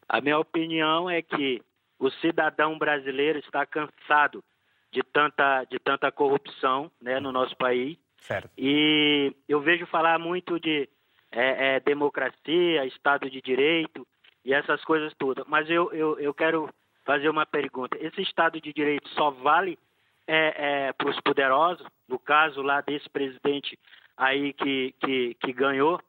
[0.08, 1.62] A minha opinião é que
[1.98, 4.44] o cidadão brasileiro está cansado
[4.92, 7.96] de tanta, de tanta corrupção né, no nosso país.
[8.18, 8.50] Certo.
[8.56, 10.88] E eu vejo falar muito de
[11.32, 14.06] é, é, democracia, Estado de Direito
[14.44, 15.46] e essas coisas todas.
[15.46, 16.68] Mas eu, eu, eu quero
[17.04, 17.96] fazer uma pergunta.
[17.98, 19.78] Esse Estado de Direito só vale
[20.26, 21.86] é, é, para os poderosos?
[22.06, 23.78] No caso lá desse presidente
[24.16, 26.00] aí que, que, que ganhou,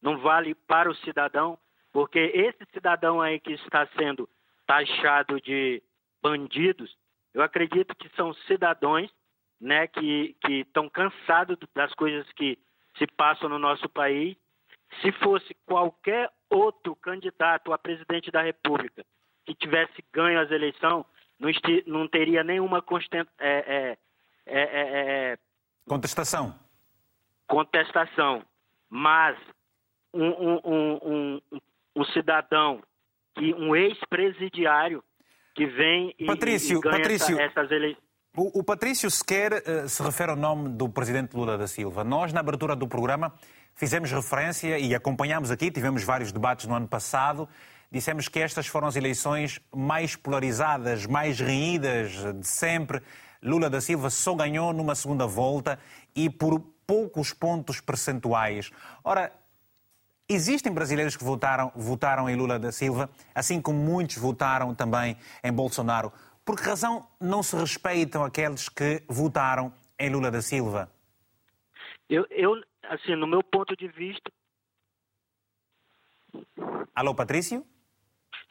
[0.00, 1.58] não vale para o cidadão?
[1.92, 4.28] Porque esse cidadão aí que está sendo
[4.66, 5.82] taxado de
[6.22, 6.96] bandidos,
[7.34, 9.10] eu acredito que são cidadãos
[9.60, 12.58] né, que estão cansados das coisas que
[12.96, 14.36] se passam no nosso país
[15.00, 19.04] se fosse qualquer outro candidato a presidente da República
[19.46, 21.04] que tivesse ganho as eleições,
[21.38, 21.50] não,
[21.86, 22.84] não teria nenhuma
[23.38, 23.96] é,
[24.46, 25.38] é, é,
[25.86, 26.54] contestação.
[27.46, 28.44] Contestação.
[28.88, 29.36] Mas
[30.12, 31.40] um, um, um,
[31.96, 32.82] um cidadão,
[33.34, 35.02] que, um ex-presidiário
[35.54, 38.02] que vem e, Patrício, e ganha Patrício, essa, essas eleições.
[38.36, 42.02] O, o Patrício sequer uh, se refere ao nome do presidente Lula da Silva.
[42.02, 43.34] Nós, na abertura do programa,
[43.74, 47.48] fizemos referência e acompanhamos aqui, tivemos vários debates no ano passado,
[47.90, 53.02] dissemos que estas foram as eleições mais polarizadas, mais reídas de sempre.
[53.42, 55.78] Lula da Silva só ganhou numa segunda volta
[56.14, 58.70] e por poucos pontos percentuais.
[59.02, 59.32] Ora,
[60.28, 65.52] existem brasileiros que votaram, votaram em Lula da Silva, assim como muitos votaram também em
[65.52, 66.12] Bolsonaro.
[66.44, 70.90] Por que razão não se respeitam aqueles que votaram em Lula da Silva?
[72.08, 74.30] Eu, eu, assim, no meu ponto de vista.
[76.94, 77.64] Alô, Patrício?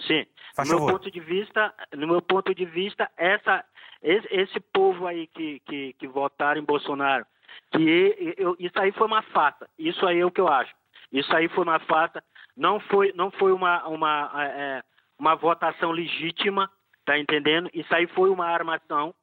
[0.02, 0.26] Sim.
[0.56, 3.64] Faz no meu ponto de vista, no meu ponto de vista, essa,
[4.02, 7.26] esse, esse povo aí que, que, que votaram em Bolsonaro,
[7.72, 9.70] que eu, isso aí foi uma farsa.
[9.78, 10.74] Isso aí é o que eu acho.
[11.12, 12.24] Isso aí foi uma farsa.
[12.56, 14.84] Não foi, não foi uma, uma, é, é
[15.18, 16.70] uma votação legítima,
[17.06, 17.70] tá entendendo?
[17.74, 19.14] Isso aí foi uma armação.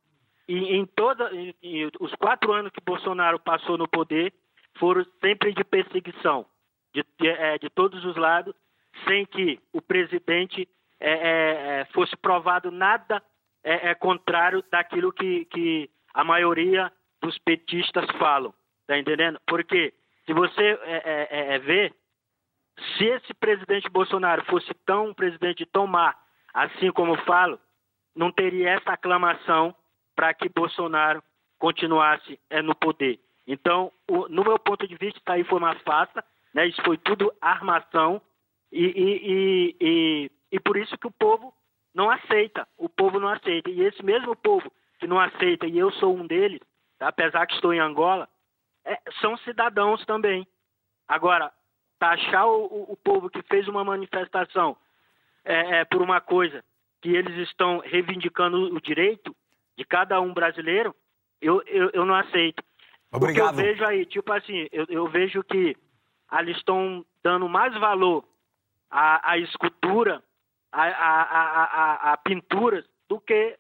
[0.49, 4.33] E em toda, em, em, os quatro anos que Bolsonaro passou no poder,
[4.79, 6.47] foram sempre de perseguição
[6.95, 8.55] de, de, é, de todos os lados,
[9.07, 10.69] sem que o presidente
[11.01, 13.23] é, é, é fosse provado nada
[13.62, 18.53] é, é, contrário daquilo que, que a maioria dos petistas falam.
[18.87, 19.38] Tá entendendo?
[19.47, 19.93] Porque
[20.25, 21.95] se você é, ver,
[22.97, 26.17] se esse presidente Bolsonaro fosse tão presidente de tomar,
[26.55, 27.61] assim como eu falo,
[28.17, 29.75] não teria essa aclamação
[30.17, 31.23] para que Bolsonaro
[31.59, 33.21] continuasse no poder.
[33.49, 36.67] Então, o, no meu ponto de vista, isso aí foi uma farsa, né?
[36.67, 38.21] isso foi tudo armação,
[38.71, 41.55] e, e, e, e, por isso que o povo
[41.95, 43.71] não aceita, o povo não aceita.
[43.71, 46.61] E esse mesmo povo que não aceita, e eu sou um deles,
[46.99, 47.09] tá?
[47.09, 48.29] apesar que estou em Angola,
[48.85, 50.47] é, são cidadãos também.
[51.09, 51.51] Agora,
[51.99, 54.77] taxar o, o, povo que fez uma manifestação
[55.43, 56.63] é, é, por uma coisa
[57.01, 59.35] que eles estão reivindicando o direito
[59.75, 60.95] de cada um brasileiro,
[61.41, 62.63] eu, eu, eu não aceito.
[63.12, 63.55] Obrigado.
[63.55, 65.77] Porque eu vejo aí, tipo assim, eu, eu vejo que
[66.33, 68.25] eles estão dando mais valor
[68.90, 70.23] à, à escultura,
[70.71, 73.59] à, à, à, à pintura, do que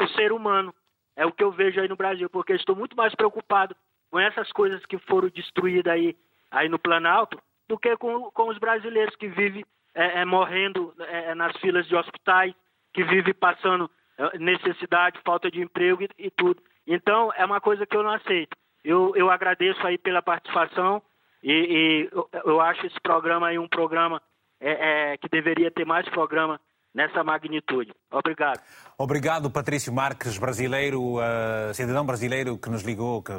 [0.00, 0.74] o ser humano.
[1.14, 3.76] É o que eu vejo aí no Brasil, porque estou muito mais preocupado
[4.10, 6.16] com essas coisas que foram destruídas aí,
[6.50, 11.30] aí no Planalto do que com, com os brasileiros que vivem é, é, morrendo é,
[11.30, 12.54] é nas filas de hospitais,
[12.92, 16.62] que vivem passando é, necessidade, falta de emprego e, e, tudo.
[16.86, 18.56] Então, é uma coisa que eu não aceito.
[18.84, 21.02] Eu, eu agradeço aí pela participação
[21.42, 24.20] e, e eu, eu, acho esse programa aí um programa
[24.60, 26.60] é, que deveria ter mais programa
[26.94, 27.92] nessa magnitude.
[28.10, 28.60] Obrigado.
[28.98, 33.32] Obrigado, Patrício Marques, brasileiro, uh, cidadão brasileiro que nos ligou, que,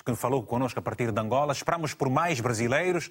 [0.00, 1.52] que falou connosco a partir de Angola.
[1.52, 3.10] Esperamos por mais brasileiros.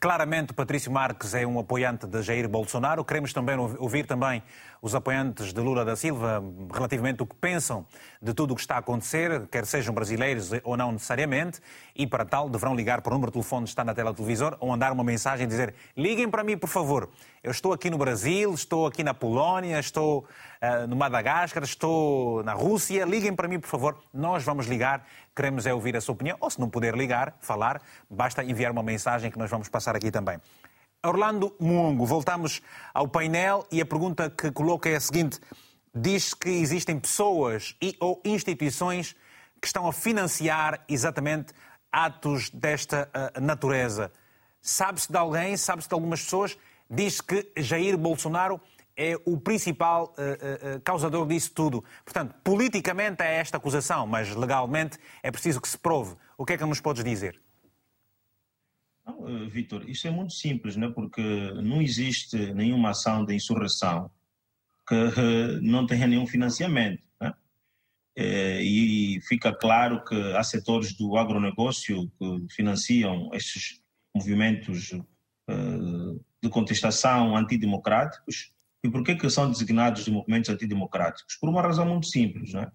[0.00, 3.04] Claramente, Patrício Marques é um apoiante de Jair Bolsonaro.
[3.04, 4.42] Queremos também ouvir também
[4.84, 7.86] os apoiantes de Lula da Silva relativamente ao que pensam
[8.20, 11.58] de tudo o que está a acontecer, quer sejam brasileiros ou não necessariamente,
[11.96, 14.16] e para tal deverão ligar para o número de telefone que está na tela do
[14.16, 17.08] televisor ou mandar uma mensagem e dizer liguem para mim, por favor.
[17.42, 20.26] Eu estou aqui no Brasil, estou aqui na Polónia, estou
[20.60, 23.98] uh, no Madagascar, estou na Rússia, liguem para mim, por favor.
[24.12, 27.82] Nós vamos ligar, queremos é ouvir a sua opinião, ou se não puder ligar, falar,
[28.08, 30.38] basta enviar uma mensagem que nós vamos passar aqui também.
[31.04, 32.62] Orlando Mungo, voltamos
[32.94, 35.38] ao painel e a pergunta que coloca é a seguinte:
[35.94, 39.14] diz que existem pessoas e ou instituições
[39.60, 41.52] que estão a financiar exatamente
[41.92, 44.10] atos desta uh, natureza.
[44.60, 46.56] Sabe-se de alguém, sabe-se de algumas pessoas,
[46.88, 48.60] diz que Jair Bolsonaro
[48.96, 51.84] é o principal uh, uh, causador disso tudo.
[52.04, 56.16] Portanto, politicamente é esta acusação, mas legalmente é preciso que se prove.
[56.38, 57.40] O que é que nos podes dizer?
[59.06, 60.90] Uh, Vitor, isso é muito simples, né?
[60.94, 61.22] porque
[61.62, 64.10] não existe nenhuma ação de insurreição
[64.86, 67.02] que não tenha nenhum financiamento.
[67.20, 67.32] Né?
[68.62, 73.80] E fica claro que há setores do agronegócio que financiam estes
[74.14, 74.92] movimentos
[76.42, 78.53] de contestação antidemocráticos.
[78.84, 81.36] E por que, que são designados de movimentos antidemocráticos?
[81.40, 82.52] Por uma razão muito simples.
[82.52, 82.70] Né?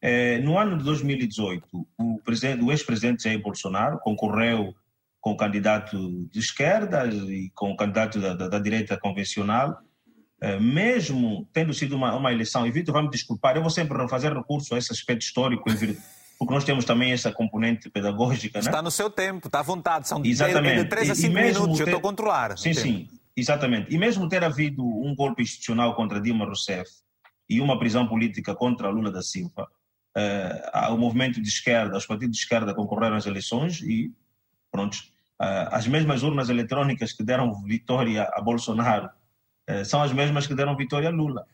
[0.00, 4.72] É, no ano de 2018, o, o ex-presidente Jair Bolsonaro concorreu
[5.20, 9.80] com o candidato de esquerda e com o candidato da, da, da direita convencional,
[10.40, 13.96] eh, mesmo tendo sido uma, uma eleição, e Vitor vai me desculpar, eu vou sempre
[14.08, 18.58] fazer recurso a esse aspecto histórico, porque nós temos também essa componente pedagógica.
[18.58, 18.82] Está né?
[18.82, 20.82] no seu tempo, está à vontade, são exatamente.
[20.82, 21.82] de 3 a 5 minutos, ter...
[21.82, 22.58] eu estou a controlar.
[22.58, 23.92] Sim, sim, exatamente.
[23.94, 26.90] E mesmo ter havido um golpe institucional contra Dilma Rousseff
[27.48, 29.68] e uma prisão política contra Lula da Silva,
[30.16, 34.12] uh, o movimento de esquerda, os partidos de esquerda concorreram às eleições e,
[34.70, 34.96] pronto,
[35.40, 39.10] uh, as mesmas urnas eletrônicas que deram vitória a Bolsonaro
[39.70, 41.44] uh, são as mesmas que deram vitória a Lula.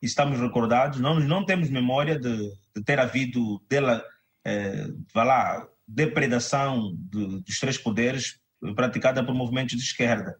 [0.00, 2.36] E estamos recordados, não, não temos memória de,
[2.76, 4.04] de ter havido dela,
[4.46, 8.40] uh, lá, depredação de, dos três poderes
[8.74, 10.38] praticada por movimentos de esquerda.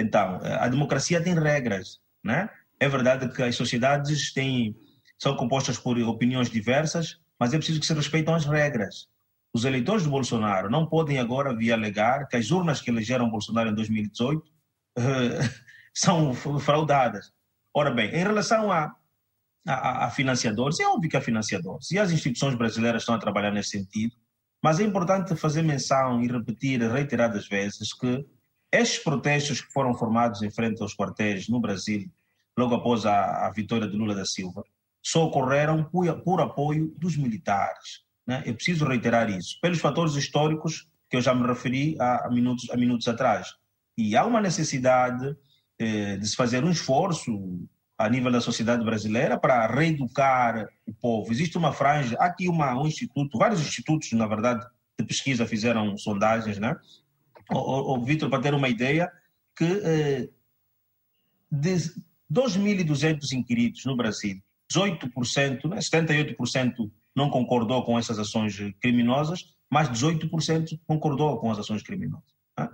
[0.00, 2.48] Então, a democracia tem regras, né?
[2.78, 4.74] É verdade que as sociedades têm,
[5.18, 9.08] são compostas por opiniões diversas, mas é preciso que se respeitem as regras
[9.52, 13.70] os eleitores do Bolsonaro não podem agora vir alegar que as urnas que elegeram Bolsonaro
[13.70, 14.44] em 2018 uh,
[14.96, 15.40] eh,
[15.92, 17.32] são fraudadas.
[17.74, 18.94] Ora bem, em relação a,
[19.66, 23.50] a, a, financiadores, é óbvio que há financiadores e as instituições brasileiras estão a trabalhar
[23.50, 24.14] nesse sentido,
[24.62, 28.24] mas é importante fazer menção e repetir reiteradas vezes que
[28.72, 32.10] estes protestos que foram formados em frente aos quartéis no Brasil,
[32.56, 34.64] logo após a, a vitória de Lula da Silva,
[35.02, 38.44] só ocorreram por, por apoio dos militares né?
[38.46, 43.08] Eu preciso reiterar isso, pelos fatores históricos que eu já me referi há, minutos, minutos
[43.08, 43.48] atrás.
[43.98, 45.36] E há uma necessidade
[45.80, 47.32] eh, de se fazer um esforço
[47.98, 51.32] a nível da sociedade brasileira para reeducar o povo.
[51.32, 54.64] Existe uma franja, aqui uma, um instituto, vários institutos, na verdade,
[54.96, 56.76] de pesquisa fizeram sondagens, né?
[57.52, 59.10] O, o, Vitor, para ter uma ideia,
[59.56, 60.28] que eh,
[61.50, 61.76] de
[62.32, 64.40] 2.200 inquiridos no Brasil,
[64.72, 71.82] 18%, né, 78% não concordou com essas ações criminosas, mas 18% concordou com as ações
[71.82, 72.32] criminosas.
[72.56, 72.68] Né?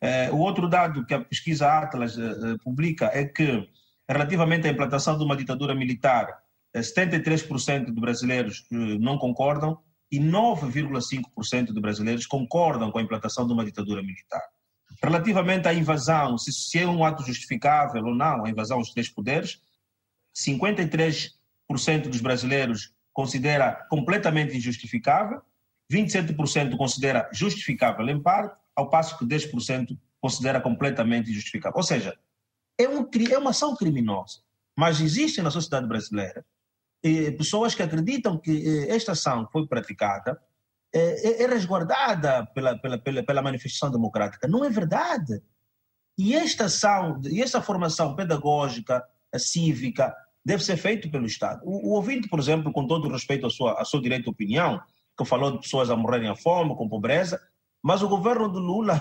[0.00, 3.68] É, o outro dado que a pesquisa Atlas é, é, publica é que,
[4.08, 6.38] relativamente à implantação de uma ditadura militar,
[6.74, 9.78] 73% de brasileiros não concordam
[10.10, 14.42] e 9,5% de brasileiros concordam com a implantação de uma ditadura militar.
[15.02, 19.60] Relativamente à invasão, se é um ato justificável ou não, a invasão aos três poderes,
[20.36, 21.30] 53%
[22.08, 25.40] dos brasileiros considera completamente injustificável,
[25.90, 31.76] 27% considera justificável em parte, ao passo que 10% considera completamente injustificável.
[31.76, 32.16] Ou seja,
[32.78, 34.40] é, um, é uma ação criminosa.
[34.76, 36.44] Mas existe na sociedade brasileira
[37.36, 40.40] pessoas que acreditam que eh, esta ação foi praticada
[40.92, 44.48] é, é, resguardada pela, pela, pela, pela, manifestação democrática.
[44.48, 45.40] Não é verdade.
[46.18, 49.02] E esta ação, e esta formação pedagógica,
[49.36, 51.60] cívica, deve ser feita pelo Estado.
[51.64, 54.80] O, o, ouvinte, por exemplo, com todo respeito à sua, ao seu direito de opinião,
[55.16, 57.40] que falou de pessoas a morrerem à fome, com pobreza,
[57.82, 59.00] mas o governo do Lula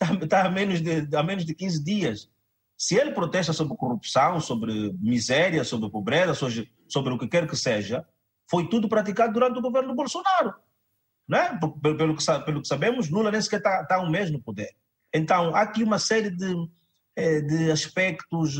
[0.00, 2.30] está tá a, menos de, a menos de 15 dias.
[2.76, 7.56] Se ele protesta sobre corrupção, sobre miséria, sobre pobreza, sobre, sobre o que quer que
[7.56, 8.06] seja,
[8.50, 10.54] foi tudo praticado durante o governo Bolsonaro.
[11.28, 11.58] Né?
[11.82, 14.70] Pelo, pelo, que, pelo que sabemos, Lula nem sequer está tá um mês no poder.
[15.14, 16.54] Então, há aqui uma série de,
[17.16, 18.58] eh, de aspectos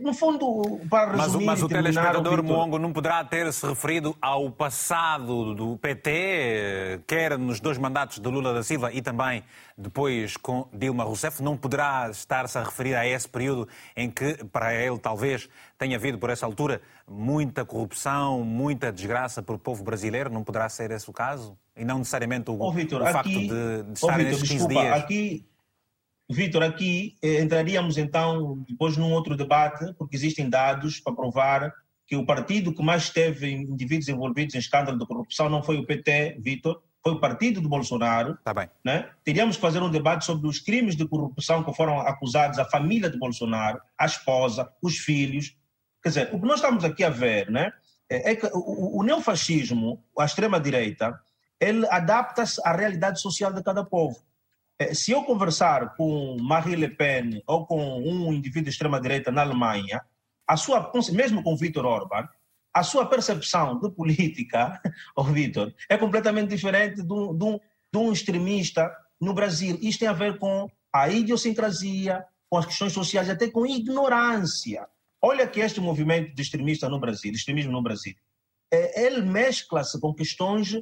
[0.00, 1.46] no fundo, para resumir...
[1.46, 7.38] Mas, mas o telespectador Mongo não poderá ter se referido ao passado do PT, quer
[7.38, 9.44] nos dois mandatos de Lula da Silva e também
[9.78, 14.74] depois com Dilma Rousseff, não poderá estar-se a referir a esse período em que, para
[14.74, 15.48] ele, talvez
[15.78, 20.28] tenha havido, por essa altura, muita corrupção, muita desgraça para o povo brasileiro?
[20.30, 21.56] Não poderá ser esse o caso?
[21.76, 24.54] E não necessariamente o, oh, Victor, o facto aqui, de, de estar oh, nesses 15
[24.54, 24.96] desculpa, dias?
[24.96, 25.46] Aqui
[26.32, 31.74] Vitor, aqui eh, entraríamos então depois num outro debate, porque existem dados para provar
[32.06, 35.86] que o partido que mais teve indivíduos envolvidos em escândalo de corrupção não foi o
[35.86, 38.38] PT, Vitor, foi o partido do Bolsonaro.
[38.44, 38.68] Tá bem.
[38.84, 39.08] Né?
[39.24, 43.08] Teríamos que fazer um debate sobre os crimes de corrupção que foram acusados a família
[43.08, 45.56] do Bolsonaro, a esposa, os filhos.
[46.02, 47.72] Quer dizer, o que nós estamos aqui a ver né,
[48.08, 51.18] é, é que o, o neofascismo, a extrema-direita,
[51.58, 54.18] ele adapta-se à realidade social de cada povo.
[54.80, 59.42] É, se eu conversar com Marie Le Pen ou com um indivíduo de extrema-direita na
[59.42, 60.00] Alemanha,
[60.48, 62.26] a sua, mesmo com Viktor Orban,
[62.72, 64.80] a sua percepção de política,
[65.14, 67.60] oh Vitor, é completamente diferente de um, de, um,
[67.92, 69.78] de um extremista no Brasil.
[69.82, 74.88] Isto tem a ver com a idiosincrasia, com as questões sociais, até com ignorância.
[75.20, 78.14] Olha que este movimento de extremista no Brasil, extremismo no Brasil,
[78.72, 80.80] é, ele mescla-se com questões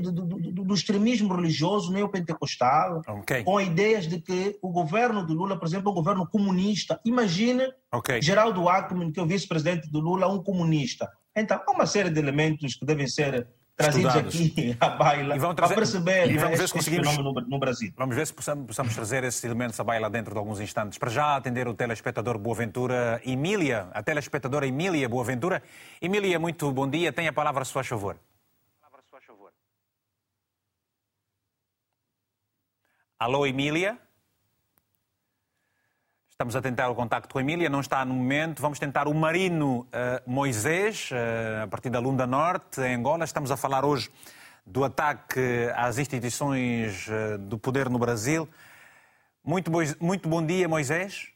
[0.00, 3.42] do, do, do, extremismo religioso neopentecostal, okay.
[3.42, 7.00] com ideias de que o governo do Lula, por exemplo, é um governo comunista.
[7.04, 8.22] Imagine okay.
[8.22, 11.10] Geraldo Alckmin, que é o vice-presidente do Lula, um comunista.
[11.34, 14.34] Então, há uma série de elementos que devem ser trazidos Estudados.
[14.36, 17.92] aqui à baila trazer, para perceber e vamos ver se conseguimos, no, no, Brasil.
[17.96, 20.96] Vamos ver se possamos, possamos, trazer esses elementos à baila dentro de alguns instantes.
[20.96, 25.60] Para já atender o telespectador Boaventura Emília, a telespectadora Emília Boaventura.
[26.00, 27.12] Emília, muito bom dia.
[27.12, 28.16] Tenha a palavra, se faz favor.
[33.24, 33.96] Alô, Emília?
[36.28, 38.60] Estamos a tentar o contacto com a Emília, não está no momento.
[38.60, 43.24] Vamos tentar o Marino uh, Moisés, uh, a partir da Lunda Norte, em Angola.
[43.24, 44.10] Estamos a falar hoje
[44.66, 45.40] do ataque
[45.74, 48.46] às instituições uh, do poder no Brasil.
[49.42, 51.30] Muito, muito bom dia, Moisés.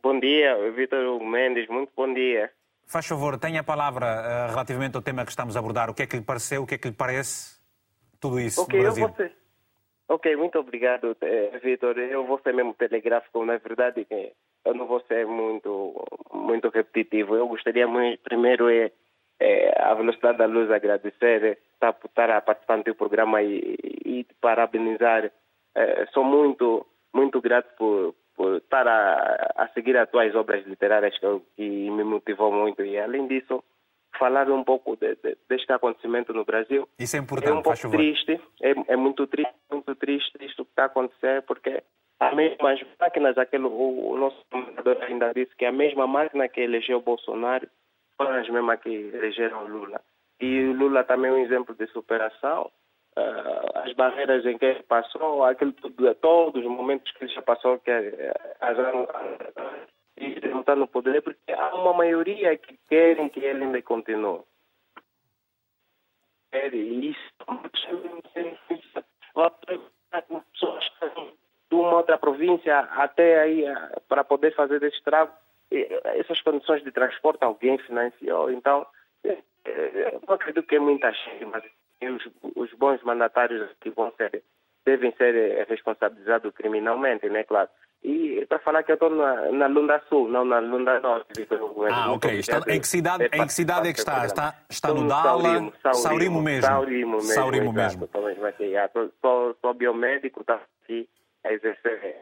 [0.00, 2.48] Bom dia, Vitor Mendes, muito bom dia.
[2.86, 5.90] Faz favor, tenha a palavra relativamente ao tema que estamos a abordar.
[5.90, 7.58] O que é que lhe pareceu, o que é que lhe parece
[8.20, 9.02] tudo isso okay, no Brasil?
[9.02, 9.47] Eu vou ser
[10.10, 11.98] Ok, muito obrigado, eh, Vitor.
[11.98, 14.06] Eu vou ser mesmo telegráfico, na verdade,
[14.64, 15.94] eu não vou ser muito,
[16.32, 17.36] muito repetitivo.
[17.36, 18.90] Eu gostaria muito, primeiro, é,
[19.38, 25.30] é a velocidade da luz agradecer tá, por estar participando do programa e, e parabenizar.
[25.74, 31.18] É, sou muito, muito grato por, por estar a, a seguir as tuas obras literárias
[31.18, 32.82] que, que me motivou muito.
[32.82, 33.62] E, além disso,
[34.18, 36.88] falar um pouco de, de, deste acontecimento no Brasil.
[36.98, 40.70] Isso é importante, É um pouco triste, é, é, muito triste, muito triste isto que
[40.70, 41.82] está a acontecer, porque
[42.20, 46.60] as mesmas máquinas, aquele, o, o nosso comentador ainda disse que a mesma máquina que
[46.60, 47.68] elegeu Bolsonaro
[48.16, 50.00] foram as mesmas que elegeram Lula.
[50.40, 52.70] E Lula também é um exemplo de superação.
[53.16, 55.72] Uh, as barreiras em que ele passou, aquele,
[56.20, 58.78] todos os momentos que ele já passou, que uh, as,
[60.20, 64.42] e não está no poder, porque há uma maioria que querem que ele ainda continue.
[66.52, 67.28] E isso
[70.52, 70.84] pessoas
[71.70, 75.32] de uma outra província até aí eh, para poder fazer esse trago.
[75.70, 78.50] Essas condições de transporte alguém financiou.
[78.50, 78.86] Então,
[79.22, 81.62] eh, eh, eu acredito que é muita gente, mas
[82.02, 84.42] os, os bons mandatários que vão ser,
[84.84, 87.44] devem ser responsabilizados criminalmente, né?
[87.44, 87.68] Claro.
[88.02, 91.46] E para falar que eu estou na, na Lunda Sul, não na Lunda Norte.
[91.90, 92.38] Ah, ok.
[92.38, 94.24] Está, em, que cidade, em que cidade é que está?
[94.24, 95.72] Está, está no Dala?
[95.92, 96.62] Saurimo, mesmo.
[96.62, 97.34] Saurimo mesmo.
[97.34, 98.08] Saurimo mesmo.
[98.14, 98.72] Mesmo aqui.
[99.20, 101.08] Sou, sou biomédico, estou aqui
[101.44, 102.16] a exercer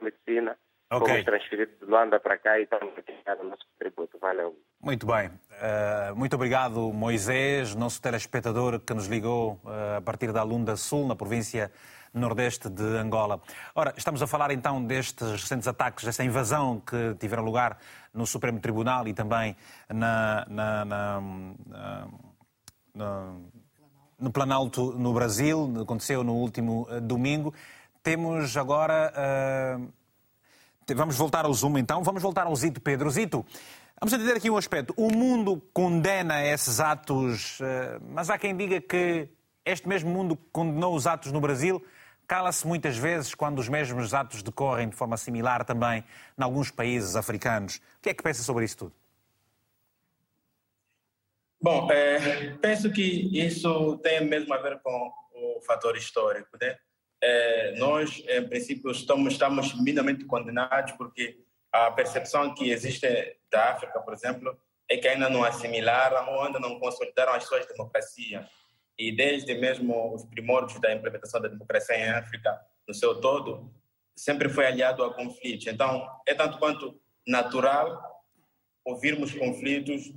[0.00, 0.56] medicina.
[0.88, 1.08] Ok.
[1.08, 3.12] Fomos transferidos de Luanda para cá e estamos aqui
[3.42, 4.18] no nosso tributo.
[4.20, 4.56] Valeu.
[4.80, 5.28] Muito bem.
[5.28, 11.08] Uh, muito obrigado, Moisés, nosso telespectador que nos ligou uh, a partir da Lunda Sul,
[11.08, 11.72] na província
[12.14, 13.40] nordeste de Angola.
[13.74, 17.78] Ora, estamos a falar então destes recentes ataques, desta invasão que tiveram lugar
[18.14, 19.56] no Supremo Tribunal e também
[19.88, 21.20] na, na, na,
[22.94, 23.34] na
[24.18, 27.52] no Planalto, no Brasil, aconteceu no último uh, domingo.
[28.04, 29.12] Temos agora.
[30.94, 33.10] Vamos voltar ao Zoom então, vamos voltar ao Zito Pedro.
[33.10, 33.44] Zito.
[33.98, 34.92] Vamos entender aqui um aspecto.
[34.96, 39.28] O mundo condena esses atos, eh, mas há quem diga que
[39.64, 41.82] este mesmo mundo condenou os atos no Brasil.
[42.26, 46.04] Cala-se muitas vezes quando os mesmos atos decorrem de forma similar também
[46.38, 47.76] em alguns países africanos.
[47.76, 48.92] O que é que pensa sobre isso tudo?
[51.60, 56.50] Bom, é, penso que isso tem mesmo a ver com o fator histórico.
[56.60, 56.76] Né?
[57.28, 61.40] É, nós, em princípio, estamos, estamos minimamente condenados porque
[61.72, 63.04] a percepção que existe
[63.50, 64.56] da África, por exemplo,
[64.88, 68.46] é que ainda não assimilaram ou ainda não consolidaram as suas democracias.
[68.96, 73.74] E desde mesmo os primórdios da implementação da democracia em África, no seu todo,
[74.14, 75.66] sempre foi aliado a conflitos.
[75.66, 76.96] Então, é tanto quanto
[77.26, 78.22] natural
[78.84, 80.12] ouvirmos conflitos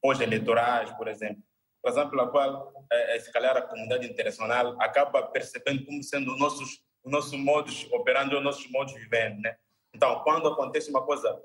[0.00, 1.42] pós-eleitorais, por exemplo.
[1.84, 6.80] Razão pela qual, é, se calhar, a comunidade internacional acaba percebendo como sendo os nossos,
[7.02, 9.56] o nosso modus operando, os nossos modos vivendo, né?
[9.94, 11.40] Então, quando acontece uma coisa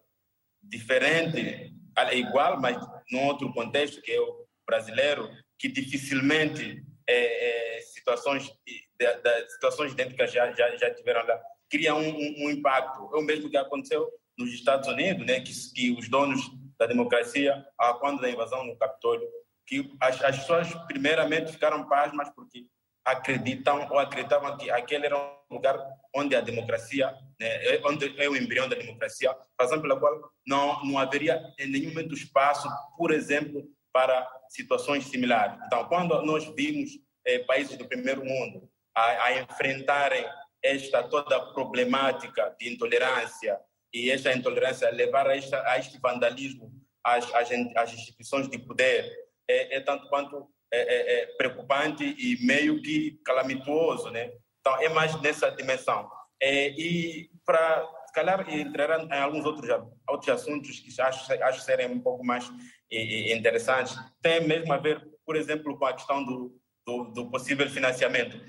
[0.61, 2.77] diferente, é igual, mas
[3.11, 9.91] num outro contexto, que é o brasileiro, que dificilmente é, é, situações, de, de, situações
[9.91, 13.09] idênticas já, já, já tiveram lá, cria um, um, um, impacto.
[13.13, 16.41] É o mesmo que aconteceu nos Estados Unidos, né, que, que os donos
[16.77, 17.65] da democracia,
[17.99, 19.27] quando da invasão no Capitólio,
[19.70, 22.65] que as, as pessoas primeiramente ficaram pasmas porque
[23.05, 25.78] acreditam ou acreditavam que aquele era um lugar
[26.15, 30.84] onde a democracia, né, é, onde é o embrião da democracia, razão pela qual não,
[30.84, 32.67] não haveria em nenhum momento espaço,
[32.97, 33.63] por exemplo,
[33.93, 35.55] para situações similares.
[35.67, 36.91] Então, quando nós vimos
[37.26, 40.26] eh, países do primeiro mundo a, a enfrentarem
[40.63, 43.59] esta toda problemática de intolerância
[43.93, 46.72] e esta intolerância levar a, esta, a este vandalismo
[47.03, 52.45] às, às, às instituições de poder, é, é tanto quanto é, é, é, preocupante e
[52.45, 54.31] meio que calamitoso, né?
[54.61, 56.07] Então, é mais nessa dimensão.
[56.39, 59.67] É, e para, se calhar, entrar em alguns outros,
[60.07, 62.49] outros assuntos que acho, acho serem um pouco mais
[62.91, 68.39] interessantes, tem mesmo a ver, por exemplo, com a questão do, do, do possível financiamento.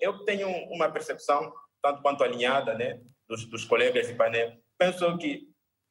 [0.00, 5.47] Eu tenho uma percepção, tanto quanto alinhada, né, dos, dos colegas de painel, penso que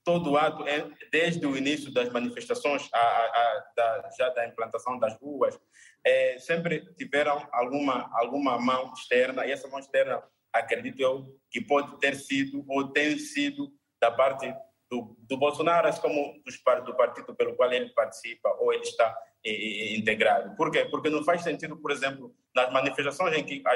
[0.07, 0.63] todo ato,
[1.11, 5.59] desde o início das manifestações, a, a, da, já da implantação das ruas,
[6.01, 11.99] é, sempre tiveram alguma, alguma mão externa, e essa mão externa, acredito eu, que pode
[11.99, 14.47] ter sido ou tem sido da parte
[14.89, 19.13] do, do Bolsonaro, assim como dos, do partido pelo qual ele participa ou ele está
[19.43, 20.55] integrado.
[20.55, 20.85] Por quê?
[20.85, 23.73] Porque não faz sentido, por exemplo, nas manifestações em que a,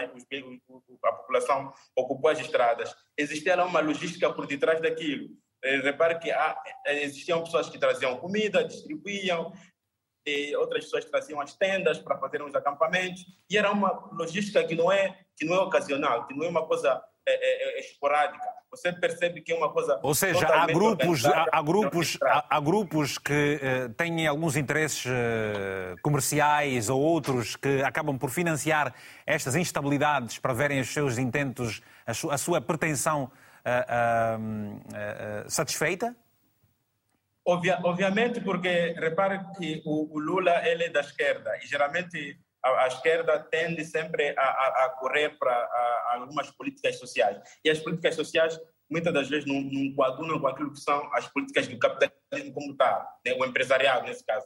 [1.10, 7.03] a população ocupou as estradas, existia uma logística por detrás daquilo repare que há, eh,
[7.03, 9.53] existiam pessoas que traziam comida, distribuíam,
[10.26, 14.76] e outras pessoas traziam as tendas para fazerem os acampamentos, e era uma logística que
[14.76, 18.45] não é, que não é ocasional, que não é uma coisa é, é, é esporádica.
[18.72, 19.99] Você percebe que é uma coisa.
[20.01, 25.05] Ou seja, há grupos, há, há, grupos, há, há, grupos que uh, têm alguns interesses
[25.05, 28.93] uh, comerciais ou outros que acabam por financiar
[29.26, 33.30] estas instabilidades para verem os seus intentos, a, su, a sua pretensão
[33.66, 36.16] uh, satisfeita?
[37.45, 42.84] Obvia, obviamente, porque repare que o, o, Lula ele é da esquerda e geralmente a,
[42.84, 45.70] a esquerda tende sempre a, a, a correr para
[46.12, 47.41] algumas políticas sociais.
[47.66, 48.59] E as políticas sociais
[48.91, 53.07] muitas das vezes não, coadunam com aquilo que são as políticas do capitalismo como está,
[53.26, 53.34] né?
[53.39, 54.45] o empresariado nesse caso,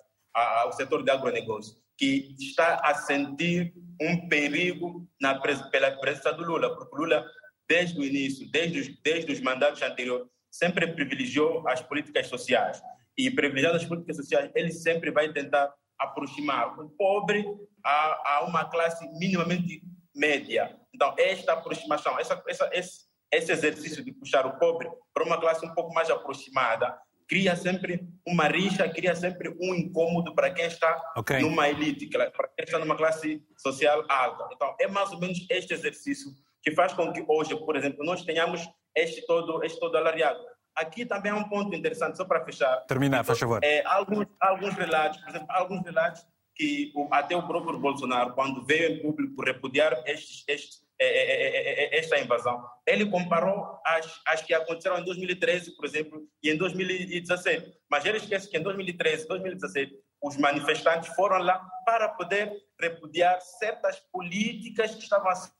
[0.67, 6.75] o setor de agronegócio, que está a sentir um perigo na, pela presença do Lula,
[6.75, 7.25] porque o Lula
[7.67, 12.81] desde o início, desde os, desde os mandatos anteriores, sempre privilegiou as políticas sociais.
[13.17, 17.45] E privilegiando as políticas sociais, ele sempre vai tentar aproximar o pobre
[17.83, 19.81] a, a uma classe minimamente
[20.13, 20.77] média.
[20.93, 25.65] Então, esta aproximação, essa, essa, esse, esse exercício de puxar o pobre para uma classe
[25.65, 26.97] um pouco mais aproximada,
[27.27, 31.39] cria sempre uma rixa, cria sempre um incômodo para quem está okay.
[31.39, 34.47] numa elite, para quem está numa classe social alta.
[34.53, 36.31] Então, é mais ou menos este exercício
[36.65, 40.39] que faz com que hoje, por exemplo, nós tenhamos este todo, este todo alariado.
[40.75, 42.77] Aqui também há um ponto interessante, só para fechar.
[42.87, 43.63] Terminar, faz favor.
[43.63, 48.91] É, alguns, alguns relatos, por exemplo, alguns relatos que até o próprio Bolsonaro, quando veio
[48.91, 54.53] em público repudiar estes, estes, é, é, é, esta invasão, ele comparou as, as que
[54.53, 57.73] aconteceram em 2013, por exemplo, e em 2017.
[57.89, 59.93] Mas ele esquece que em 2013, 2017,
[60.23, 65.51] os manifestantes foram lá para poder repudiar certas políticas que estavam a ser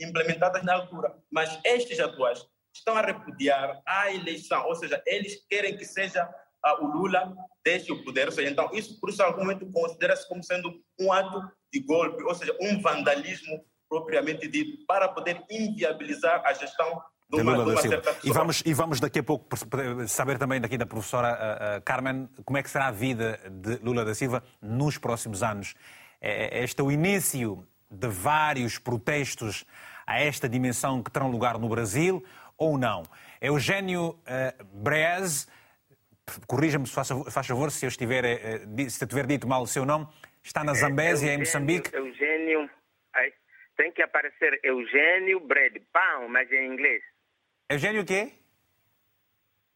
[0.00, 1.14] implementadas na altura.
[1.30, 2.44] Mas estes atuais
[2.74, 7.34] estão a repudiar a eleição, ou seja, eles querem que seja uh, o Lula
[7.64, 8.26] deixe o poder.
[8.26, 11.40] Ou seja, então, isso, por isso, algum momento, considera-se como sendo um ato
[11.72, 17.54] de golpe, ou seja, um vandalismo propriamente dito, para poder inviabilizar a gestão de uma,
[17.54, 19.46] de uma certa e vamos, e vamos daqui a pouco
[20.06, 23.76] saber também daqui da professora uh, uh, Carmen como é que será a vida de
[23.78, 25.74] Lula da Silva nos próximos anos.
[26.20, 29.64] É, é este é o início de vários protestos
[30.06, 32.24] a esta dimensão que terão lugar no Brasil
[32.56, 33.02] ou não.
[33.40, 34.16] Eugênio uh,
[36.46, 39.66] corrija-me se faz, faz favor se eu, estiver, uh, se eu tiver dito mal o
[39.66, 40.06] seu nome,
[40.42, 41.94] está na Zambésia, em Moçambique.
[41.94, 42.70] Eugênio,
[43.76, 45.40] tem que aparecer Eugênio
[45.92, 47.02] pão, mas em inglês.
[47.68, 48.32] Eugênio o quê?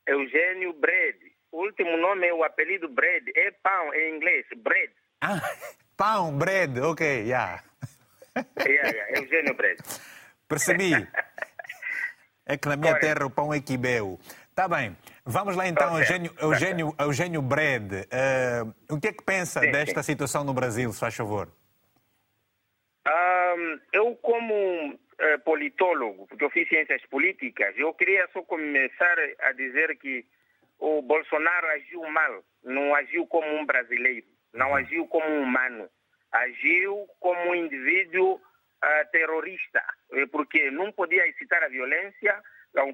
[0.07, 1.19] Eugênio Bread.
[1.53, 4.93] O último nome é o apelido Bread, é pão em inglês, bread.
[5.21, 5.41] Ah,
[5.97, 7.63] pão, bread, ok, yeah.
[8.67, 9.21] Yeah.
[9.21, 9.79] Eugênio Bread.
[10.49, 10.93] Percebi.
[12.47, 13.01] É que na minha Corre.
[13.01, 14.19] terra o pão é quibeu.
[14.49, 14.97] Está bem.
[15.25, 16.01] Vamos lá então, okay.
[16.01, 17.95] Eugênio, Eugênio, Eugênio Bred.
[17.95, 20.13] Uh, o que é que pensa sim, desta sim.
[20.13, 21.49] situação no Brasil, se faz favor?
[23.07, 29.53] Um, eu, como uh, politólogo, porque eu fiz ciências políticas, eu queria só começar a
[29.53, 30.27] dizer que
[30.79, 34.77] o Bolsonaro agiu mal, não agiu como um brasileiro, não uhum.
[34.77, 35.89] agiu como um humano,
[36.33, 42.43] agiu como um indivíduo uh, terrorista, eh, porque não podia incitar a violência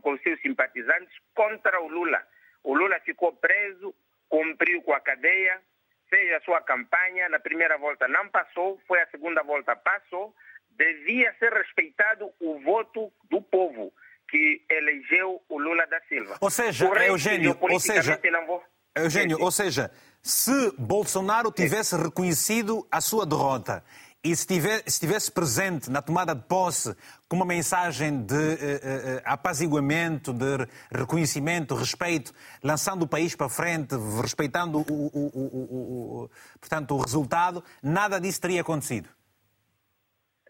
[0.02, 2.22] com seus simpatizantes contra o Lula.
[2.64, 3.94] O Lula ficou preso,
[4.28, 5.60] cumpriu com a cadeia,
[6.08, 10.34] fez a sua campanha, na primeira volta não passou, foi a segunda volta passou,
[10.70, 13.92] devia ser respeitado o voto do povo
[14.28, 16.38] que elegeu o Lula da Silva.
[16.40, 18.64] Ou seja, Porém, Eugênio, ou seja, vou...
[18.96, 19.90] Eugênio, ou seja,
[20.26, 23.84] se Bolsonaro tivesse reconhecido a sua derrota
[24.24, 24.44] e se
[24.84, 26.96] estivesse presente na tomada de posse
[27.28, 33.94] com uma mensagem de uh, uh, apaziguamento, de reconhecimento, respeito, lançando o país para frente,
[34.20, 39.08] respeitando o, o, o, o, portanto, o resultado, nada disso teria acontecido?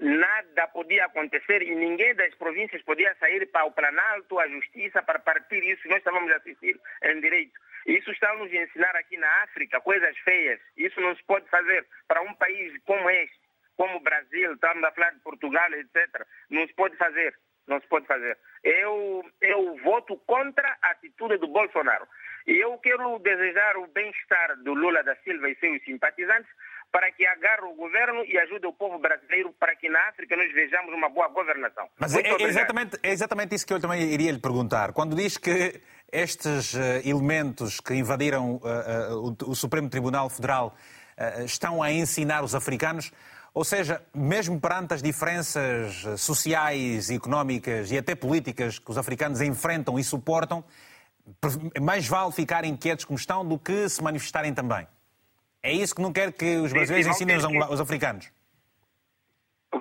[0.01, 5.19] Nada podia acontecer e ninguém das províncias podia sair para o Planalto, a Justiça, para
[5.19, 5.87] partir isso.
[5.89, 7.59] Nós estávamos a assistir em direito.
[7.87, 10.61] Isso está nos ensinar aqui na África, coisas feias.
[10.77, 14.93] Isso não se pode fazer para um país como este como o Brasil, estamos a
[14.93, 16.27] falar de Portugal, etc.
[16.51, 17.35] Não se pode fazer.
[17.67, 18.39] Não se pode fazer.
[18.63, 22.07] Eu, eu voto contra a atitude do Bolsonaro.
[22.47, 26.49] E eu quero desejar o bem-estar do Lula da Silva e seus simpatizantes
[26.93, 30.53] para que agarre o governo e ajude o povo brasileiro para que na África nós
[30.53, 31.91] vejamos uma boa governação.
[31.99, 34.93] Mas é, é, exatamente, é exatamente isso que eu também iria lhe perguntar.
[34.93, 35.81] Quando diz que
[36.13, 40.75] estes uh, elementos que invadiram uh, uh, o, o, Supremo Tribunal Federal
[41.47, 43.11] estão a ensinar os africanos,
[43.55, 49.99] ou seja, mesmo perante as diferenças sociais, económicas e até políticas que os africanos enfrentam
[49.99, 50.63] e suportam,
[51.81, 54.87] mais vale ficarem quietos como estão do que se manifestarem também.
[55.63, 58.31] É isso que não quer que os brasileiros ensinem aos africanos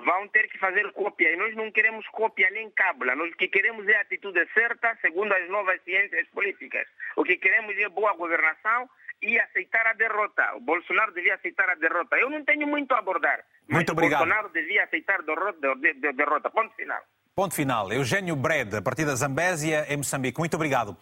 [0.00, 1.32] vão ter que fazer cópia.
[1.32, 3.14] E nós não queremos cópia nem cábula.
[3.14, 6.86] Nós o que queremos é a atitude certa, segundo as novas ciências políticas.
[7.16, 8.88] O que queremos é boa governação
[9.22, 10.54] e aceitar a derrota.
[10.56, 12.16] O Bolsonaro devia aceitar a derrota.
[12.16, 13.44] Eu não tenho muito a abordar.
[13.68, 14.22] Muito obrigado.
[14.22, 16.50] O Bolsonaro devia aceitar a derrota.
[16.50, 17.02] Ponto final.
[17.34, 17.92] Ponto final.
[17.92, 20.38] Eugênio Bred, a partir da Zambésia, em Moçambique.
[20.38, 20.96] Muito obrigado.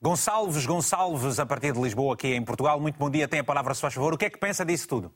[0.00, 2.80] Gonçalves Gonçalves, a partir de Lisboa, aqui em Portugal.
[2.80, 3.28] Muito bom dia.
[3.28, 4.14] Tem a palavra, se faz favor.
[4.14, 5.14] O que é que pensa disso tudo?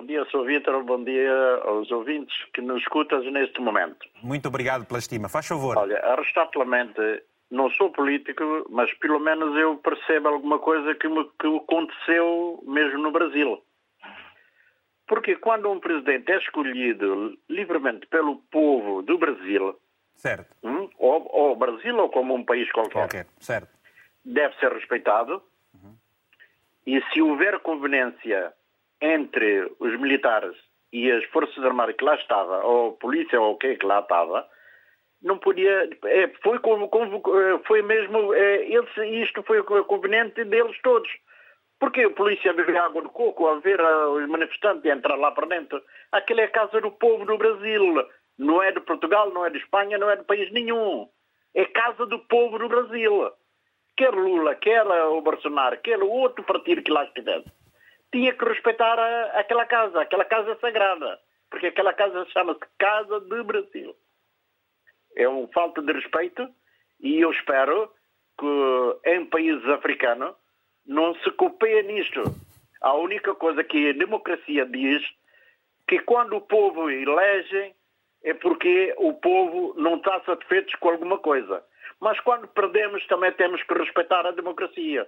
[0.00, 0.46] Bom dia, Sr.
[0.46, 0.82] Vítor.
[0.82, 4.08] Bom dia aos ouvintes que nos escutas neste momento.
[4.22, 5.28] Muito obrigado pela estima.
[5.28, 5.76] Faz favor.
[5.76, 11.54] Olha, aristotelamente, não sou político, mas pelo menos eu percebo alguma coisa que, me, que
[11.54, 13.62] aconteceu mesmo no Brasil.
[15.06, 19.78] Porque quando um presidente é escolhido livremente pelo povo do Brasil,
[20.14, 20.56] certo.
[20.62, 23.68] Hum, ou, ou Brasil ou como um país qualquer, okay, certo.
[24.24, 25.42] deve ser respeitado.
[25.74, 25.94] Uhum.
[26.86, 28.54] E se houver conveniência
[29.00, 30.56] entre os militares
[30.92, 33.86] e as forças armadas que lá estavam, ou a polícia ou o que é que
[33.86, 34.46] lá estava,
[35.22, 35.88] não podia.
[36.04, 38.34] É, foi como, como, é, foi mesmo.
[38.34, 38.64] É,
[39.22, 41.10] isto foi conveniente deles todos.
[41.78, 45.82] Porque a polícia beber água de coco a ver os manifestantes entrar lá para dentro.
[46.12, 48.06] Aquilo é a casa do povo do Brasil.
[48.38, 51.08] Não é de Portugal, não é de Espanha, não é de país nenhum.
[51.54, 53.30] É casa do povo do Brasil.
[53.96, 57.50] Quer Lula, quer o Bolsonaro, quer o outro partido que lá estivesse.
[58.12, 61.18] Tinha que respeitar a, aquela casa, aquela casa sagrada,
[61.50, 63.94] porque aquela casa chama-se Casa de Brasil.
[65.16, 66.48] É uma falta de respeito
[67.00, 67.92] e eu espero
[68.38, 70.34] que em países africanos
[70.86, 72.22] não se copeia nisto.
[72.80, 75.02] A única coisa que a democracia diz
[75.86, 77.74] que quando o povo elege
[78.22, 81.62] é porque o povo não está satisfeito com alguma coisa.
[82.00, 85.06] Mas quando perdemos também temos que respeitar a democracia.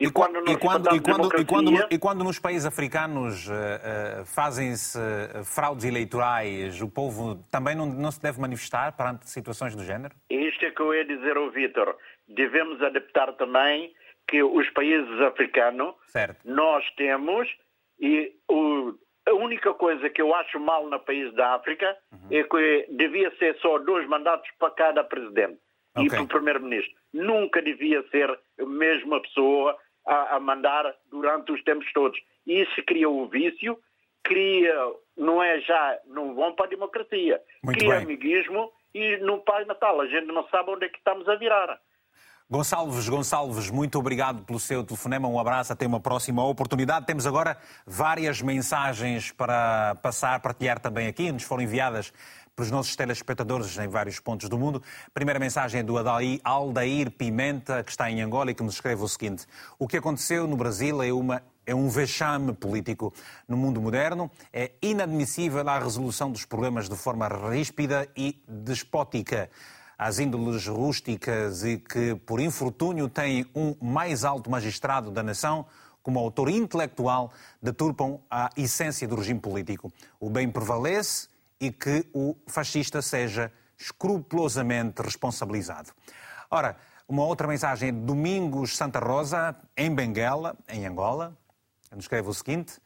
[0.00, 4.24] E, quando, e, quando, e, quando, e, quando, e quando nos países africanos uh, uh,
[4.24, 9.84] fazem-se uh, fraudes eleitorais, o povo também não, não, se deve manifestar perante situações do
[9.84, 10.14] género?
[10.30, 11.94] Isto é que eu ia dizer ao Vítor.
[12.26, 13.92] Devemos adaptar também
[14.26, 16.40] que os países africanos, certo.
[16.46, 17.46] nós temos,
[18.00, 18.94] e o,
[19.28, 22.28] a única coisa que eu acho mal no país da África uhum.
[22.30, 25.58] é que devia ser só dois mandatos para cada presidente
[25.94, 26.06] okay.
[26.06, 26.94] e para o primeiro-ministro.
[27.12, 29.76] Nunca devia ser a mesma pessoa
[30.06, 32.18] a, a, mandar durante os tempos todos.
[32.46, 33.78] Isso cria o vício,
[34.22, 34.74] cria,
[35.16, 38.04] não é já, não vão para a democracia, Muito cria bem.
[38.04, 41.78] amiguismo e no Pai Natal a gente não sabe onde é que estamos a virar.
[42.50, 45.28] Gonçalves, Gonçalves, muito obrigado pelo seu telefonema.
[45.28, 47.06] Um abraço, até uma próxima oportunidade.
[47.06, 51.30] Temos agora várias mensagens para passar, partilhar também aqui.
[51.30, 52.12] Nos foram enviadas
[52.60, 54.82] pelos nossos telespectadores em vários pontos do mundo.
[55.14, 55.94] Primeira mensagem é do
[56.44, 59.46] Aldair Pimenta, que está em Angola e que nos escreve o seguinte:
[59.78, 63.14] O que aconteceu no Brasil é uma é um vexame político.
[63.48, 69.48] No mundo moderno, é inadmissível a resolução dos problemas de forma ríspida e despótica
[69.96, 75.64] às índoles rústicas e que, por infortúnio, têm um mais alto magistrado da nação
[76.02, 77.32] como autor intelectual,
[77.62, 79.90] deturpam a essência do regime político.
[80.18, 81.30] O bem prevalece
[81.60, 85.90] e que o fascista seja escrupulosamente responsabilizado.
[86.50, 91.36] Ora, uma outra mensagem de Domingos Santa Rosa, em Benguela, em Angola,
[91.90, 92.80] nos escreve o seguinte: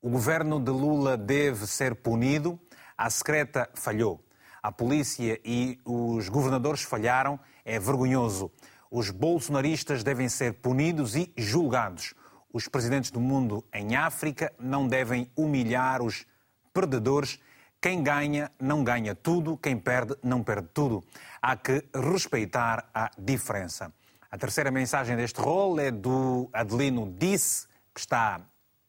[0.00, 2.60] O governo de Lula deve ser punido,
[2.96, 4.24] a secreta falhou.
[4.62, 8.50] A polícia e os governadores falharam, é vergonhoso.
[8.90, 12.12] Os bolsonaristas devem ser punidos e julgados.
[12.52, 16.26] Os presidentes do mundo em África não devem humilhar os
[16.72, 17.38] perdedores.
[17.80, 21.02] Quem ganha, não ganha tudo, quem perde, não perde tudo.
[21.40, 23.92] Há que respeitar a diferença.
[24.30, 28.40] A terceira mensagem deste rol é do Adelino Disse, que está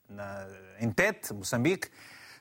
[0.08, 0.46] na,
[0.80, 1.90] em Tete, Moçambique.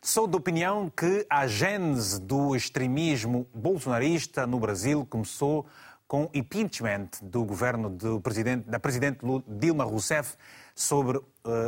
[0.03, 5.66] Sou da opinião que a gênese do extremismo bolsonarista no Brasil começou
[6.09, 10.36] com o impeachment do governo do presidente, da presidente Dilma Rousseff
[10.74, 11.20] sobre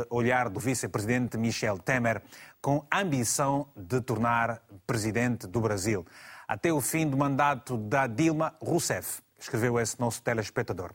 [0.09, 2.21] olhar do vice-presidente Michel Temer,
[2.61, 6.05] com a ambição de tornar presidente do Brasil.
[6.47, 10.91] Até o fim do mandato da Dilma Rousseff, escreveu esse nosso telespectador.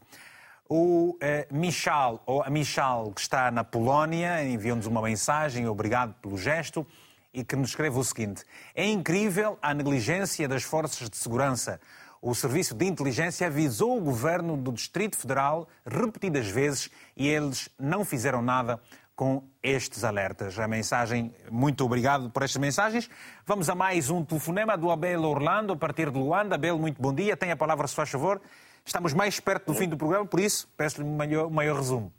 [0.69, 6.37] O eh, Michal, ou a Michal, que está na Polónia, enviou-nos uma mensagem, obrigado pelo
[6.37, 6.87] gesto
[7.33, 11.81] e que nos escreve o seguinte: É incrível a negligência das forças de segurança.
[12.21, 18.05] O Serviço de Inteligência avisou o governo do Distrito Federal repetidas vezes e eles não
[18.05, 18.81] fizeram nada
[19.15, 20.59] com estes alertas.
[20.59, 23.09] A mensagem, muito obrigado por estas mensagens.
[23.47, 26.57] Vamos a mais um telefonema do Abel Orlando, a partir de Luanda.
[26.57, 27.37] Abel, muito bom dia.
[27.37, 28.41] Tem a palavra, se faz favor.
[28.85, 32.13] Estamos mais perto do fim do programa, por isso peço-lhe um maior, maior resumo.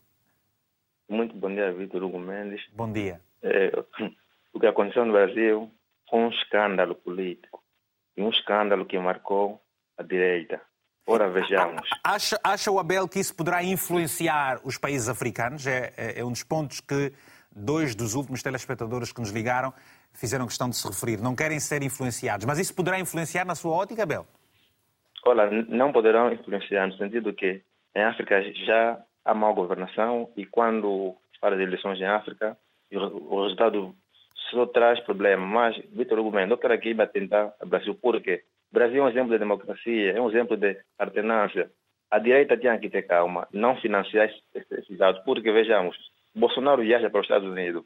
[1.09, 2.61] Muito bom dia, Vitor Hugo Mendes.
[2.73, 3.19] Bom dia.
[3.41, 3.71] É,
[4.53, 5.69] o que aconteceu no Brasil
[6.09, 7.61] foi um escândalo político
[8.15, 9.59] e um escândalo que marcou
[9.99, 10.61] a direita.
[11.05, 11.81] Ora, vejamos.
[12.03, 15.67] Acha, acha o Abel que isso poderá influenciar os países africanos?
[15.67, 17.11] É, é, é, um dos pontos que
[17.51, 19.73] dois dos últimos telespectadores que nos ligaram
[20.13, 21.19] fizeram questão de se referir.
[21.21, 24.25] Não querem ser influenciados, mas isso poderá influenciar na sua ótica, Abel?
[25.25, 27.61] Olha, não poderão influenciar no sentido que
[27.95, 32.57] em África já há má governação e quando se fala de eleições em África,
[32.91, 33.95] o resultado
[34.51, 35.45] só traz problema.
[35.45, 37.95] Mas, Vitor Hugo Mendes, eu quero aqui tentar o Brasil.
[37.95, 38.43] Por quê?
[38.71, 41.71] O Brasil é um exemplo de democracia, é um exemplo de alternância.
[42.11, 45.23] A direita tinha que ter calma, não financiar esses atos.
[45.23, 45.97] Porque, vejamos,
[46.35, 47.83] Bolsonaro viaja para os Estados Unidos,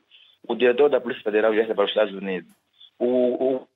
[0.47, 2.51] o diretor da Polícia Federal viaja para os Estados Unidos,
[2.99, 3.07] o,
[3.55, 3.67] o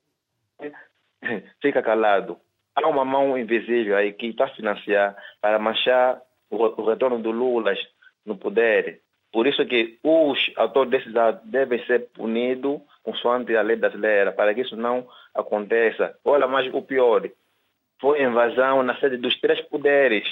[1.61, 2.37] fica calado.
[2.75, 7.31] Há uma mão invisível aí que está a financiar para manchar o, o retorno do
[7.31, 7.73] Lula
[8.25, 9.01] no poder.
[9.31, 14.53] Por isso que os autores desses atos devem ser punidos consoante a lei brasileira, para
[14.53, 16.13] que isso não aconteça.
[16.25, 17.23] Olha, mas o pior,
[18.01, 20.27] foi invasão na sede dos três poderes,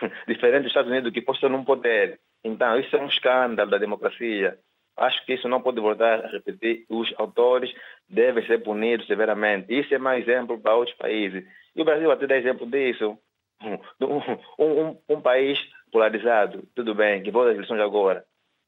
[0.28, 2.20] diferente dos Estados Unidos, que postam num poder.
[2.44, 4.56] Então, isso é um escândalo da democracia.
[4.96, 6.84] Acho que isso não pode voltar a repetir.
[6.88, 7.74] Os autores
[8.08, 9.76] devem ser punidos severamente.
[9.76, 11.44] Isso é mais exemplo para outros países.
[11.74, 13.18] E o Brasil até dá exemplo disso.
[14.00, 14.18] Um,
[14.58, 15.58] um, um país
[15.90, 18.24] polarizado, tudo bem, que volta às eleições agora.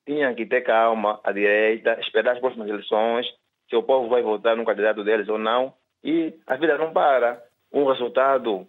[0.06, 3.26] Tinha que ter calma, a direita, esperar as próximas eleições,
[3.68, 7.42] se o povo vai votar no candidato deles ou não, e a vida não para.
[7.72, 8.66] Um resultado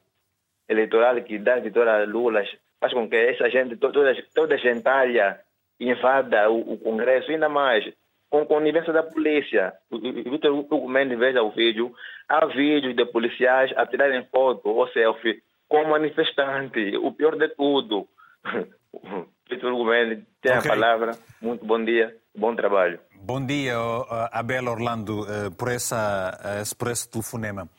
[0.67, 2.43] eleitoral que dá vitória a Lula
[2.79, 5.39] faz com que essa gente, toda, toda a gentalha,
[5.79, 7.85] invada o, o Congresso, ainda mais
[8.29, 9.73] com conivência da polícia.
[9.91, 11.93] Vitor Hugo Mendes veja o vídeo,
[12.27, 16.97] há vídeos de policiais a tirarem foto ou selfie com manifestante.
[16.97, 18.07] O pior de tudo.
[19.49, 20.71] Vitor Hugo Mendes tem okay.
[20.71, 21.17] a palavra.
[21.41, 22.99] Muito bom dia, bom trabalho.
[23.15, 23.75] Bom dia,
[24.31, 27.69] Abel Orlando, eh, por, essa, eh, por esse telefonema.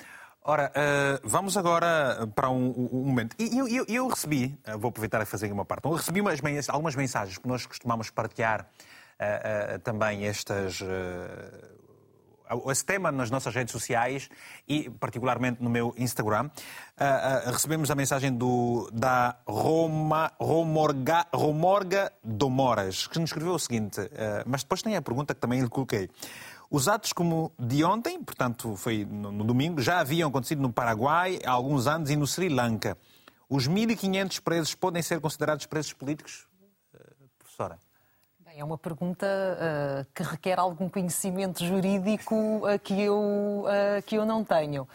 [0.42, 3.36] Ora, uh, vamos agora para um, um momento.
[3.38, 6.40] Eu, eu, eu, recebi, vou aproveitar a fazer uma parte, eu recebi umas,
[6.70, 8.66] algumas mensagens que nós costumamos partilhar
[9.84, 10.80] também estas
[12.70, 14.28] esse tema nas nossas redes sociais
[14.66, 16.46] e particularmente no meu Instagram.
[16.46, 23.58] Uh, uh, recebemos a mensagem do, da Roma, Romorga, Romorga Domoras, que nos escreveu o
[23.58, 24.08] seguinte, uh,
[24.46, 26.08] mas depois tem a pergunta que também lhe coloquei.
[26.70, 31.38] Os atos como de ontem, portanto foi no, no domingo, já haviam acontecido no Paraguai
[31.44, 32.96] há alguns anos e no Sri Lanka.
[33.48, 36.46] Os 1.500 presos podem ser considerados presos políticos?
[37.58, 37.87] professora?
[38.58, 44.26] É uma pergunta uh, que requer algum conhecimento jurídico uh, que, eu, uh, que eu
[44.26, 44.88] não tenho.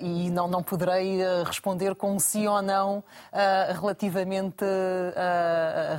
[0.00, 3.04] e não, não poderei responder com sim ou não
[3.80, 4.64] relativamente,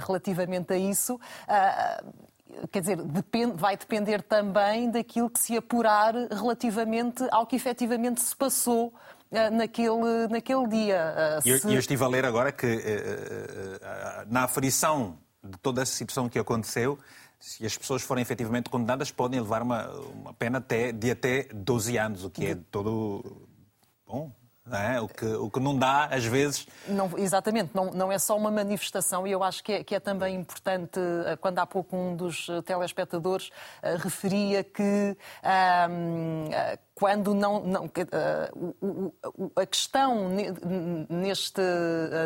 [0.05, 1.17] relativamente a isso
[2.71, 8.35] quer dizer, depende, vai depender também daquilo que se apurar relativamente ao que efetivamente se
[8.35, 8.93] passou
[9.51, 11.39] naquele, naquele dia.
[11.41, 11.49] Se...
[11.49, 12.81] Eu, eu estive a ler agora que
[14.27, 16.97] na aferição de toda essa situação que aconteceu,
[17.39, 21.97] se as pessoas forem efetivamente condenadas, podem levar uma, uma pena até, de até 12
[21.97, 23.47] anos, o que é todo
[24.05, 24.31] bom.
[24.71, 24.99] É?
[24.99, 26.67] O, que, o que não dá, às vezes.
[26.87, 29.99] Não, exatamente, não, não é só uma manifestação, e eu acho que é, que é
[29.99, 35.17] também importante, eh, quando há pouco um dos eh, telespectadores uh, referia que.
[35.41, 37.91] Uh, quando não, não
[39.55, 40.29] a questão
[41.07, 41.61] neste,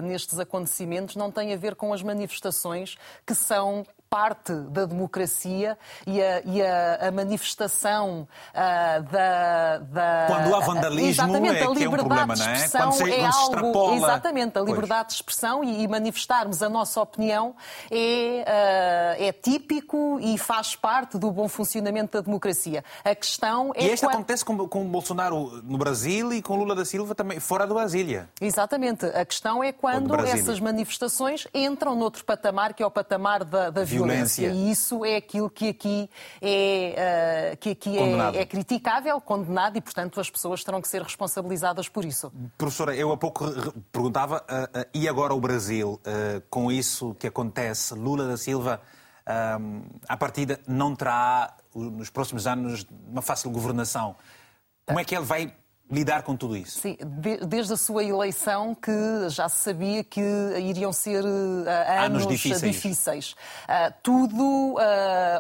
[0.02, 6.22] nestes acontecimentos não tem a ver com as manifestações que são parte da democracia e
[6.22, 11.92] a, e a, a manifestação uh, da, da, Quando há vandalismo é que é um
[11.92, 12.68] problema, não é?
[12.68, 13.96] Quando se, é algo, extrapola...
[13.96, 15.08] Exatamente, a liberdade pois.
[15.08, 17.56] de expressão e, e, manifestarmos a nossa opinião
[17.90, 22.84] é, uh, é típico e faz parte do bom funcionamento da democracia.
[23.06, 23.86] A questão é...
[23.86, 24.16] E isto quando...
[24.16, 28.30] acontece com, com Bolsonaro no Brasil e com Lula da Silva também fora do Brasília.
[28.42, 29.06] Exatamente.
[29.06, 33.86] A questão é quando essas manifestações entram noutro patamar, que é o patamar da, da
[33.86, 34.48] violência violência.
[34.48, 36.10] E isso é aquilo que aqui
[36.42, 41.02] é, uh, que aqui é, é, criticável, condenado e, portanto, as pessoas terão que ser
[41.02, 42.32] responsabilizadas por isso.
[42.58, 43.46] Professora, eu há pouco
[43.92, 46.00] perguntava, uh, uh, e agora o Brasil,
[46.50, 48.82] com isso que acontece, Lula da Silva,
[50.08, 54.16] a partida não terá, nos próximos anos, uma fácil governação.
[54.86, 55.54] Como é que ele vai
[55.92, 56.80] lidar com tudo isso?
[56.80, 56.98] Sim,
[57.46, 60.22] desde a sua eleição que já se sabia que
[60.58, 61.68] iriam ser uh,
[62.04, 62.62] anos, anos, difíceis.
[62.62, 63.32] difíceis.
[63.32, 64.80] Uh, tudo, uh,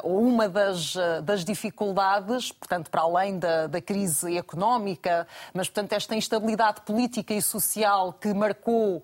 [0.04, 6.82] uma das, das dificuldades, portanto, para além da, da crise económica, mas, portanto, esta instabilidade
[6.82, 9.04] política e social que marcou,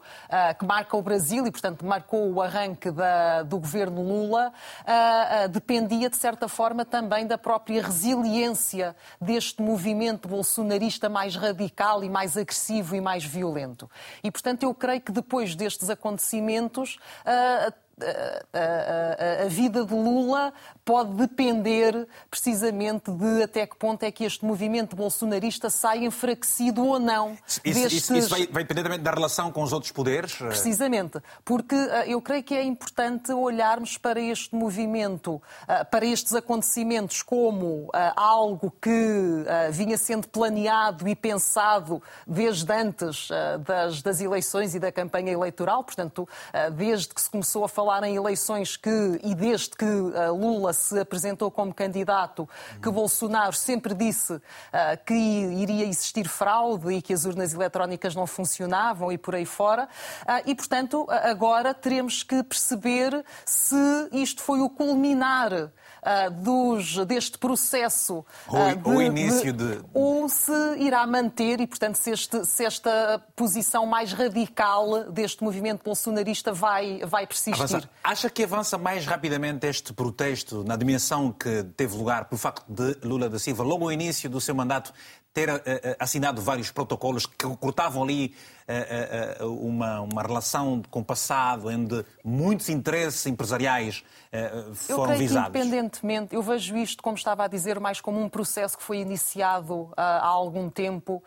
[0.60, 4.52] que marca o Brasil e, portanto, marcou o arranque da, do governo Lula,
[5.52, 12.36] dependia, de certa forma, também da própria resiliência deste movimento bolsonarista mais radical e mais
[12.36, 13.90] agressivo e mais violento.
[14.24, 20.54] E, portanto, eu creio que depois destes acontecimentos, uh, a, a, a, vida de Lula
[20.88, 26.98] pode depender precisamente de até que ponto é que este movimento bolsonarista sai enfraquecido ou
[26.98, 27.38] não.
[27.46, 27.92] Isso, destes...
[27.92, 30.36] isso, isso vai, vai, depender também da relação com os outros poderes?
[30.36, 36.34] Precisamente, porque uh, eu creio que é importante olharmos para este movimento, uh, para estes
[36.34, 38.98] acontecimentos como uh, algo que
[39.72, 43.28] vinha sendo planeado e pensado desde antes
[43.66, 46.28] das, das, eleições e da campanha eleitoral, portanto,
[46.76, 51.52] desde que se começou a falar em eleições que, e desde que Lula se apresentou
[51.52, 52.48] como candidato,
[52.82, 54.42] que Bolsonaro sempre disse uh,
[55.06, 59.90] que iria existir fraude e que as urnas eletrónicas não funcionavam e por aí fora.
[60.24, 63.76] Uh, e, portanto, agora teremos que perceber se
[64.12, 65.72] isto foi o culminar
[66.04, 68.26] uh, dos, deste processo.
[68.48, 72.66] Uh, de, o início de, de, Ou se irá manter e, portanto, se, este, se
[72.66, 77.54] esta posição mais radical deste movimento bolsonarista vai, vai persistir.
[77.54, 77.90] Avançar.
[78.04, 82.98] Acha que avança mais rapidamente este protesto na dimensão que teve lugar pelo facto de
[83.04, 84.94] Lula da Silva, logo ao início do seu mandato,
[85.34, 85.62] ter uh,
[86.00, 88.34] assinado vários protocolos que cortavam ali
[89.42, 94.04] uma, uma relação com o passado, onde muitos interesses empresariais
[94.74, 95.52] foram eu creio visados.
[95.52, 98.98] Que independentemente, eu vejo isto, como estava a dizer, mais como um processo que foi
[98.98, 101.24] iniciado há algum tempo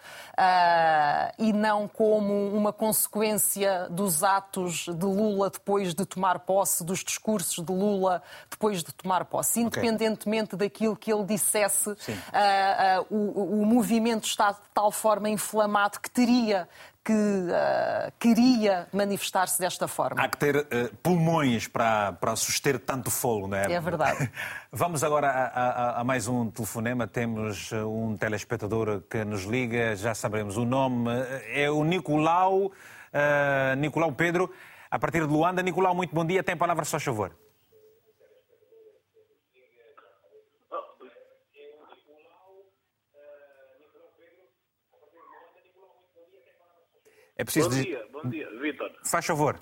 [1.38, 7.64] e não como uma consequência dos atos de Lula depois de tomar posse, dos discursos
[7.64, 9.60] de Lula depois de tomar posse.
[9.60, 10.68] Independentemente okay.
[10.68, 11.96] daquilo que ele dissesse,
[13.08, 16.68] o, o movimento está de tal forma inflamado que teria
[17.04, 20.22] que uh, queria manifestar-se desta forma.
[20.22, 20.66] Há que ter uh,
[21.02, 23.72] pulmões para, para suster tanto fogo, não é?
[23.72, 24.30] É verdade.
[24.70, 27.06] Vamos agora a, a, a, mais um telefonema.
[27.06, 31.10] Temos eh, um telespectador que nos liga, já saberemos o nome.
[31.48, 34.48] É o Nicolau, uh, Nicolau Pedro,
[34.88, 35.62] a partir de Luanda.
[35.62, 36.42] Nicolau, muito bom dia.
[36.42, 37.32] Tem a palavra, só favor.
[47.40, 48.90] É preciso bom dia, bom dia, Vitor.
[49.02, 49.58] Faz favor.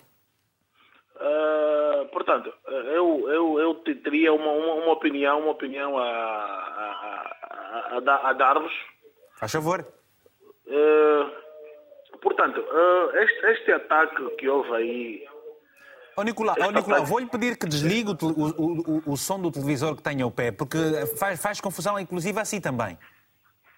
[1.15, 8.31] Uh, portanto, eu, eu, eu teria uma, uma, uma opinião, uma opinião a, a, a,
[8.31, 8.73] a dar-vos.
[9.37, 9.87] Faz favor.
[10.67, 15.29] Uh, portanto, uh, este, este ataque que houve aí.
[16.17, 19.53] Ó oh, Nicolau, oh, Nicolau vou-lhe pedir que desligue o, o, o, o, som do
[19.53, 20.79] televisor que tem ao pé, porque
[21.17, 22.99] faz, faz confusão, inclusive assim também.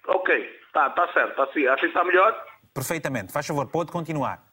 [0.07, 2.50] Ok, está tá certo, assim, assim está melhor?
[2.73, 3.31] Perfeitamente.
[3.31, 4.43] Faz favor, pode continuar.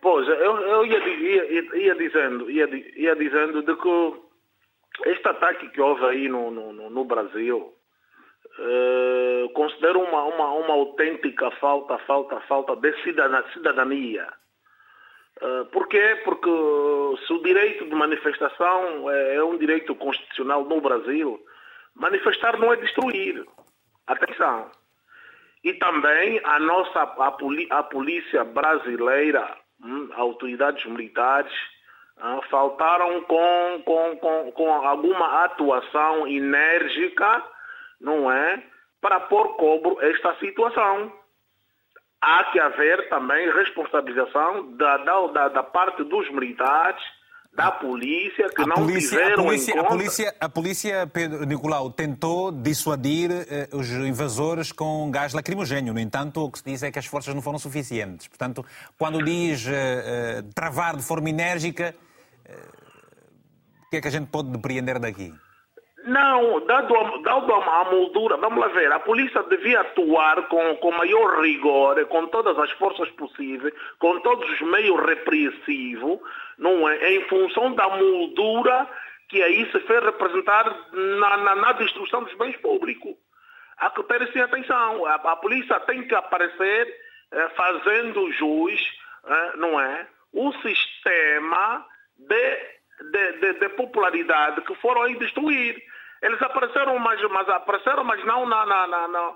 [0.00, 5.80] Pois, eu, eu ia, ia, ia, dizendo, ia, ia dizendo de que este ataque que
[5.80, 7.74] houve aí no, no, no Brasil,
[8.58, 14.28] eh, considero uma, uma, uma autêntica falta, falta, falta de cidadania.
[15.42, 16.20] Uh, por quê?
[16.24, 16.48] Porque
[17.26, 21.44] se o direito de manifestação é, é um direito constitucional no Brasil,
[21.94, 23.44] manifestar não é destruir.
[24.06, 24.70] Atenção.
[25.64, 27.36] E também a nossa a,
[27.70, 31.52] a polícia brasileira, hum, autoridades militares,
[32.22, 37.42] hum, faltaram com, com, com, com alguma atuação enérgica,
[37.98, 38.62] não é?
[39.00, 41.10] Para pôr cobro esta situação.
[42.20, 47.02] Há que haver também responsabilização da, da, da parte dos militares,
[47.54, 49.86] da polícia que a não polícia, tiveram a polícia, em conta...
[49.86, 55.94] A polícia, a polícia, Pedro Nicolau, tentou dissuadir eh, os invasores com gás lacrimogéneo.
[55.94, 58.26] No entanto, o que se diz é que as forças não foram suficientes.
[58.26, 58.64] Portanto,
[58.98, 61.94] quando diz eh, eh travar de forma enérgica,
[62.44, 62.58] eh,
[63.86, 65.32] o que é que a gente pode depreender daqui?
[66.06, 70.90] Não, dado, a, dado a moldura, vamos lá ver, a polícia devia atuar com, com
[70.90, 76.20] maior rigor, com todas as forças possíveis, com todos os meios repressivos,
[76.58, 77.14] não é?
[77.14, 78.88] Em função da moldura
[79.28, 83.14] que aí se fez representar na, na, na destruição dos bens públicos.
[83.78, 85.06] Há que ter atenção.
[85.06, 86.94] A, a, polícia tem que aparecer
[87.32, 88.80] eh, fazendo jus,
[89.26, 90.06] eh, não é?
[90.32, 91.84] O sistema
[92.16, 92.56] de,
[93.10, 95.82] de, de, de popularidade que foram aí destruir.
[96.22, 99.34] Eles apareceram, mas, mas apareceram, mas não na, na, na, na,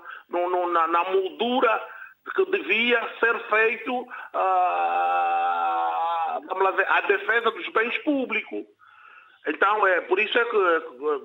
[0.67, 1.81] na, na moldura
[2.35, 4.07] que devia ser feito uh,
[6.49, 8.65] vamos lá ver, a defesa dos bens públicos.
[9.47, 10.57] Então, é, por isso é que,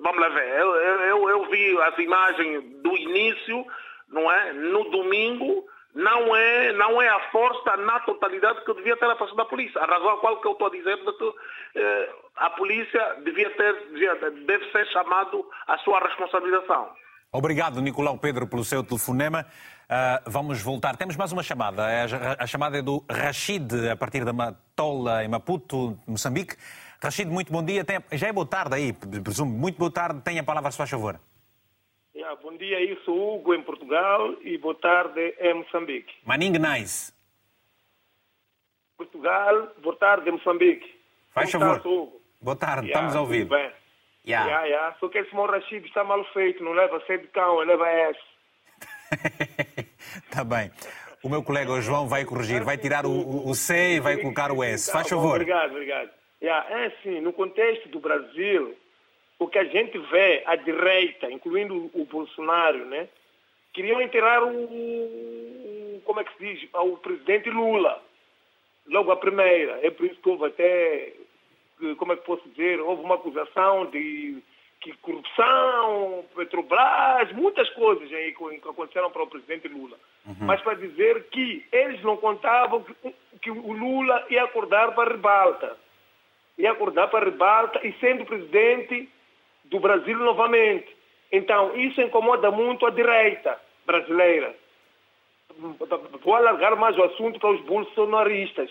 [0.00, 3.66] vamos lá ver, eu, eu, eu vi as imagens do início,
[4.08, 4.52] não é?
[4.52, 9.34] No domingo, não é, não é a força na totalidade que devia ter a força
[9.34, 9.80] da polícia.
[9.80, 11.34] A razão a qual que eu estou a dizer é que
[11.76, 16.90] eh, a polícia devia ter, devia, deve ser chamado à sua responsabilização.
[17.32, 19.44] Obrigado, Nicolau Pedro, pelo seu telefonema.
[19.94, 20.96] Uh, vamos voltar.
[20.96, 21.84] Temos mais uma chamada.
[21.84, 26.56] A, a, chamada é do Rachid, a partir da Matola, em Maputo, Moçambique.
[27.00, 27.84] Rachid, muito bom dia.
[27.84, 29.56] Tem, já é boa tarde aí, presumo.
[29.56, 30.20] Muito boa tarde.
[30.22, 31.20] Tenha a palavra, se faz favor.
[32.12, 36.12] Yeah, bom dia, eu sou Hugo, em Portugal, e boa tarde em Moçambique.
[36.24, 37.12] Maning Nice.
[38.96, 40.92] Portugal, boa tarde em Moçambique.
[41.32, 41.86] Faz Como favor.
[41.86, 42.20] Hugo?
[42.40, 43.44] Boa tarde, yeah, estamos a ouvir.
[43.44, 43.70] Bem.
[44.26, 44.46] Yeah.
[44.46, 44.96] Yeah, yeah.
[44.98, 48.18] Só que esse meu Rachid está mal feito, não leva C de cão, leva S.
[50.34, 50.68] Está bem.
[51.22, 54.64] O meu colega João vai corrigir, vai tirar o, o C e vai colocar o
[54.64, 54.90] S.
[54.90, 55.36] Faz favor.
[55.36, 56.10] Obrigado, obrigado.
[56.42, 58.74] É assim, no contexto do Brasil,
[59.38, 63.08] o que a gente vê, a direita, incluindo o Bolsonaro, né,
[63.72, 68.02] queriam enterrar o, como é que se diz, o presidente Lula,
[68.88, 69.86] logo a primeira.
[69.86, 71.12] É por isso que houve até,
[71.96, 74.42] como é que posso dizer, houve uma acusação de
[74.80, 79.96] que corrupção, Petrobras, muitas coisas aí que aconteceram para o presidente Lula.
[80.26, 80.36] Uhum.
[80.40, 85.12] Mas para dizer que eles não contavam que, que o Lula ia acordar para a
[85.12, 85.76] ribalta.
[86.56, 89.08] Ia acordar para a ribalta e sendo presidente
[89.64, 90.94] do Brasil novamente.
[91.30, 94.54] Então, isso incomoda muito a direita brasileira.
[96.22, 98.70] vou alargar mais o assunto para os bolsonaristas.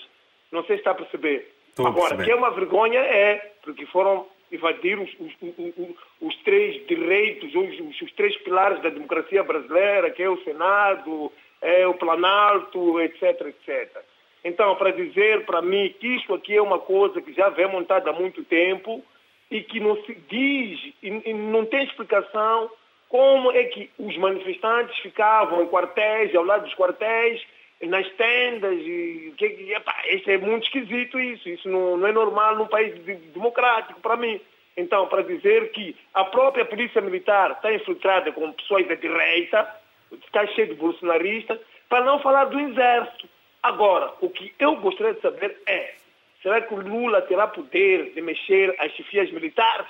[0.52, 1.54] Não sei se está a perceber.
[1.70, 6.36] Estou Agora, a que é uma vergonha é porque foram invadir os, os, os, os
[6.44, 11.32] três direitos, os, três pilares da democracia brasileira, que é o Senado,
[11.64, 14.04] é o Planalto, etc, etc.
[14.44, 18.10] Então, para dizer para mim que isto aqui é uma coisa que já vem montada
[18.10, 19.04] há muito tempo
[19.50, 22.70] e que não se diz, e, e não tem explicação
[23.08, 27.42] como é que os manifestantes ficavam em quartéis, ao lado dos quartéis,
[27.84, 32.56] nas tendas, e que, epá, isso é muito esquisito isso, isso não, não é normal
[32.56, 32.94] num país
[33.34, 34.42] democrático para mim.
[34.76, 39.83] Então, para dizer que a própria polícia militar está infiltrada com pessoas da direita,
[40.26, 41.60] está cheio de bolsonaristas,
[41.90, 43.28] para não falar do exército.
[43.62, 45.94] Agora, o que eu gostaria de saber é,
[46.42, 49.88] será que o Lula terá poder de mexer as chefias militares?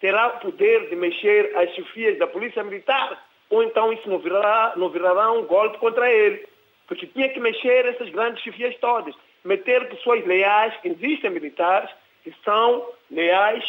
[0.00, 3.24] Terá poder de mexer as chefias da polícia militar?
[3.50, 6.46] Ou então isso não virará, não virará um golpe contra ele?
[6.86, 9.14] Porque tinha que mexer essas grandes chefias todas.
[9.44, 11.90] Meter pessoas leais, existem militares
[12.22, 13.64] que são leais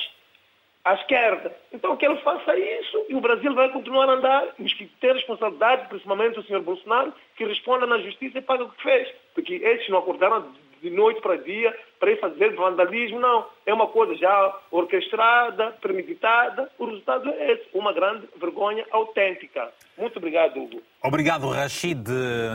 [0.85, 1.51] à esquerda.
[1.73, 4.45] Então que ele faça isso e o Brasil vai continuar a andar.
[4.55, 8.69] Temos que ter responsabilidade, principalmente o senhor Bolsonaro, que responda na justiça e pague o
[8.69, 9.11] que fez.
[9.33, 10.45] Porque esses não acordaram
[10.81, 13.47] de noite para dia para ir fazer vandalismo, não.
[13.65, 16.69] É uma coisa já orquestrada, premeditada.
[16.77, 19.69] O resultado é esse, uma grande vergonha autêntica.
[19.97, 20.81] Muito obrigado, Hugo.
[21.01, 22.05] Obrigado, Rachid,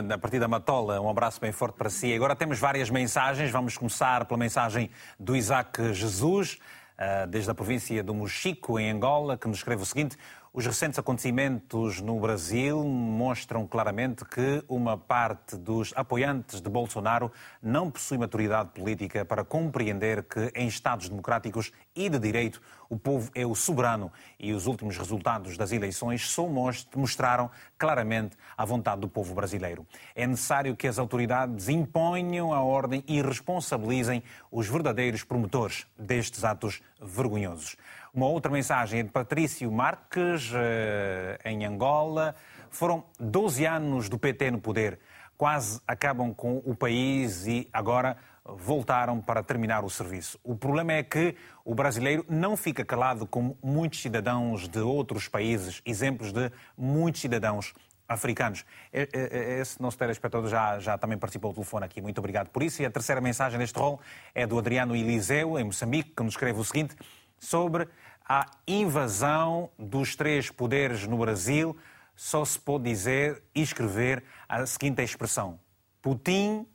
[0.09, 1.01] a partir da Matola.
[1.01, 2.13] Um abraço bem forte para si.
[2.13, 3.51] Agora temos várias mensagens.
[3.51, 6.57] Vamos começar pela mensagem do Isaac Jesus.
[7.03, 10.15] Ah, desde a província do Mochico, em Angola, que nos escreve o seguinte:
[10.53, 17.31] os recentes acontecimentos no Brasil mostram claramente que uma parte dos apoiantes de Bolsonaro
[17.63, 23.31] não possui maturidade política para compreender que em Estados democráticos e de direito o povo
[23.33, 26.45] é o soberano e os últimos resultados das eleições só
[26.93, 29.87] mostraram claramente a vontade do povo brasileiro.
[30.13, 34.21] É necessário que as autoridades imponham a ordem e responsabilizem
[34.51, 37.77] os verdadeiros promotores destes atos vergonhosos.
[38.13, 42.35] Uma outra mensagem é de Patrício Marques, eh, em Angola.
[42.69, 44.99] Foram 12 anos do PT no poder,
[45.37, 50.37] quase acabam com o país e agora voltaram para terminar o serviço.
[50.43, 55.81] O problema é que o brasileiro não fica calado como muitos cidadãos de outros países,
[55.85, 57.73] exemplos de muitos cidadãos
[58.09, 58.65] africanos.
[58.91, 62.01] Esse nosso telespectador já, já também participou do telefone aqui.
[62.01, 62.81] Muito obrigado por isso.
[62.81, 64.01] E a terceira mensagem deste rol
[64.35, 66.93] é do Adriano Eliseu, em Moçambique, que nos escreve o seguinte
[67.39, 67.87] sobre
[68.27, 71.77] a invasão dos três poderes no Brasil,
[72.15, 75.59] só se pode dizer e escrever a seguinte expressão:
[76.01, 76.65] Putin,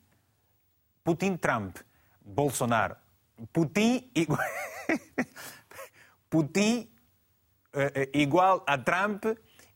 [1.05, 1.77] Putin Trump,
[2.21, 2.97] Bolsonaro.
[3.53, 4.41] Putin igual,
[6.31, 6.89] Putin
[7.75, 9.25] uh, igual a Trump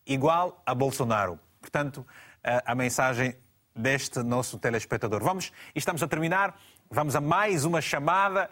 [0.07, 1.39] igual a Bolsonaro.
[1.61, 3.37] Portanto, uh, a mensagem
[3.77, 5.23] deste nosso telespectador.
[5.23, 6.59] Vamos, estamos a terminar.
[6.91, 8.51] Vamos a mais uma chamada.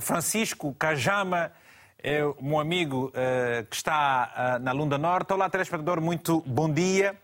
[0.00, 1.52] Francisco Cajama
[2.02, 5.32] é o meu amigo uh, que está uh, na Lunda Norte.
[5.32, 7.14] Olá, telespectador, muito bom dia.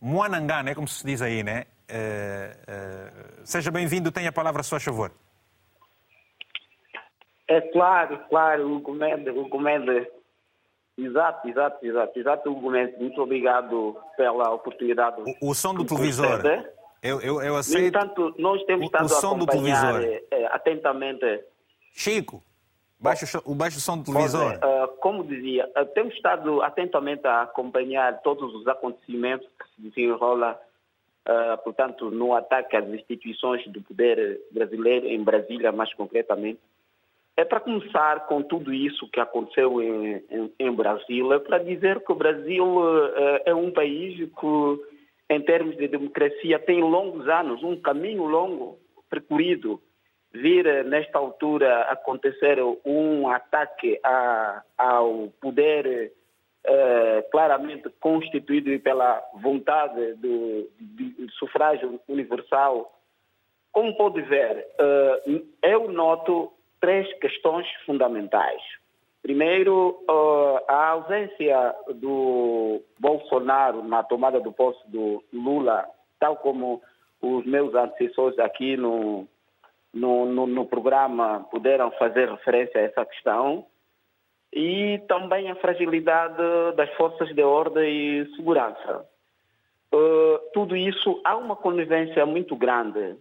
[0.00, 1.66] Moanangana, é como se diz aí, né?
[1.90, 5.10] Uh, seja bem-vindo, tenha a palavra a seu favor.
[7.48, 10.06] É claro, claro, o Gomes, o Gomes.
[10.96, 12.96] Exato, exato, exato, exato, o Gomes.
[12.98, 15.20] Muito obrigado pela oportunidade.
[15.40, 16.42] O, o som do televisor.
[17.02, 17.80] Eu, eu, eu aceito.
[17.80, 20.28] No entanto, nós temos estado o, som a acompanhar do televisor.
[20.52, 21.44] Atentamente.
[21.92, 22.42] Chico,
[23.00, 24.54] Baixo, o baixo som do televisor.
[24.56, 30.52] Uh, como dizia, uh, temos estado atentamente a acompanhar todos os acontecimentos que se desenrolam,
[30.52, 36.58] uh, portanto, no ataque às instituições do poder brasileiro, em Brasília mais concretamente.
[37.36, 42.00] É para começar com tudo isso que aconteceu em, em, em Brasil, é para dizer
[42.04, 42.64] que o Brasil
[43.44, 44.84] é um país que,
[45.30, 48.76] em termos de democracia, tem longos anos, um caminho longo
[49.08, 49.80] percorrido
[50.32, 56.12] vir eh, nesta altura acontecer um ataque a, ao poder
[56.64, 62.92] eh, claramente constituído pela vontade do, de sufrágio universal,
[63.72, 68.62] como pode ver, eh, eu noto três questões fundamentais.
[69.20, 70.04] Primeiro,
[70.68, 75.86] a ausência do Bolsonaro na tomada do posto do Lula,
[76.20, 76.80] tal como
[77.20, 79.28] os meus antecessores aqui no,
[79.92, 83.66] no, no, no, programa puderam fazer referência a essa questão
[84.52, 86.42] e também a fragilidade
[86.76, 89.06] das forças de ordem e segurança.
[89.92, 93.16] Uh, tudo isso há uma conivência muito grande,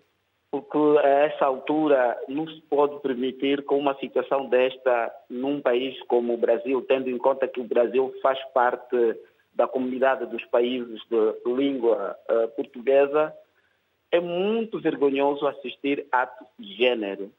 [0.52, 6.34] porque a essa altura não se pode permitir com uma situação desta num país como
[6.34, 8.98] o Brasil, tendo em conta que o Brasil faz parte
[9.54, 13.34] da comunidade dos países de língua uh, portuguesa,
[14.12, 17.32] é muito vergonhoso assistir atos de gênero.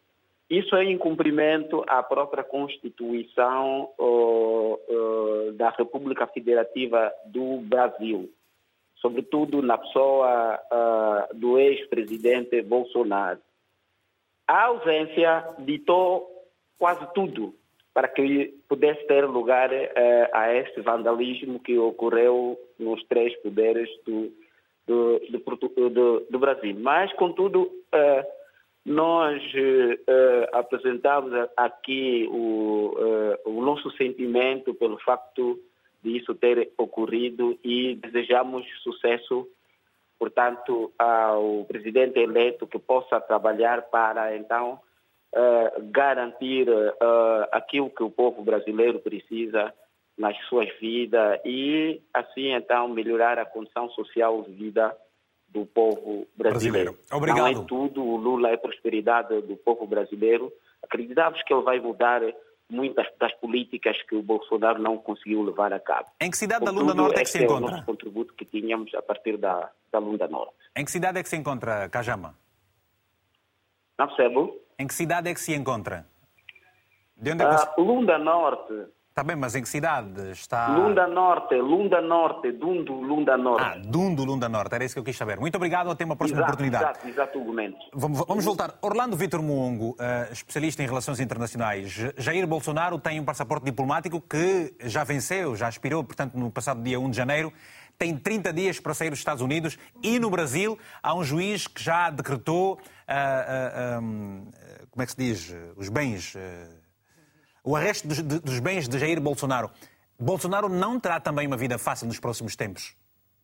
[0.51, 8.31] Isso é em cumprimento à própria Constituição uh, uh, da República Federativa do Brasil,
[8.97, 10.59] sobretudo na pessoa
[11.35, 13.40] do ex-presidente Bolsonaro.
[14.47, 16.27] A ausência ditou
[16.78, 17.55] quase tudo
[17.93, 24.32] para que pudesse ter lugar uh, a este vandalismo que ocorreu nos três poderes do,
[24.89, 26.74] do, do, do, do Brasil.
[26.81, 28.24] Mas, contudo, uh,
[28.85, 32.94] nós uh, apresentamos aqui o,
[33.44, 35.60] o nosso sentimento pelo facto
[36.02, 39.47] de isso ter ocorrido e desejamos sucesso,
[40.19, 44.81] portanto, ao presidente eleito que possa trabalhar para, então,
[45.90, 46.69] garantir
[47.51, 49.74] aquilo que o povo brasileiro precisa
[50.19, 54.97] nas suas vidas e, assim, então, melhorar a condição social de vida
[55.49, 56.93] do povo brasileiro.
[56.93, 56.99] brasileiro.
[57.12, 57.53] Obrigado.
[57.55, 60.53] Não é tudo, o Lula é prosperidade do povo brasileiro.
[60.82, 62.20] Acreditamos que ele vai mudar
[62.70, 66.09] muitas das políticas que o Bolsonaro não conseguiu levar a cabo.
[66.20, 67.65] Em que cidade da Lunda Norte é que se encontra?
[67.65, 70.55] é o nosso contributo que tínhamos a partir da, da Lunda Norte.
[70.77, 72.35] Em que cidade é que se encontra, Cajama?
[73.99, 74.61] Não percebo.
[74.78, 76.07] Em que cidade é que se encontra?
[77.16, 78.74] De onde é que uh, Lunda Norte.
[79.19, 80.69] Está bem, mas em que cidade está?
[80.69, 83.65] Lunda Norte, Lunda Norte, Dundo, Lunda Norte.
[83.65, 85.40] Ah, Dundo, Lunda Norte, era isso que eu quis saber.
[85.40, 86.85] Muito obrigado, até uma próxima exato, oportunidade.
[86.85, 87.78] Exato, exatamente.
[87.93, 88.78] Vamos, vamos voltar.
[88.81, 91.99] Orlando Vitor Muongo, uh, especialista em relações internacionais.
[92.16, 97.01] Jair Bolsonaro tem um passaporte diplomático que já venceu, já expirou, portanto, no passado dia
[97.01, 97.53] 1 de janeiro
[97.99, 101.82] tem 30 dias para sair dos Estados Unidos e no Brasil há um juiz que
[101.82, 104.47] já decretou, uh, uh, um,
[104.89, 106.36] como é que se diz, os bens,
[107.64, 109.70] o arresto dos, dos, bens de Jair Bolsonaro.
[110.18, 112.94] Bolsonaro não terá também uma vida fácil nos próximos tempos,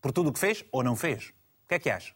[0.01, 1.29] por tudo o que fez ou não fez.
[1.65, 2.15] O que é que acha?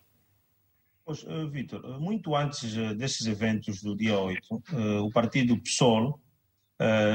[1.05, 4.63] Pois, Vitor, muito antes desses eventos do dia 8,
[5.05, 6.21] o partido PSOL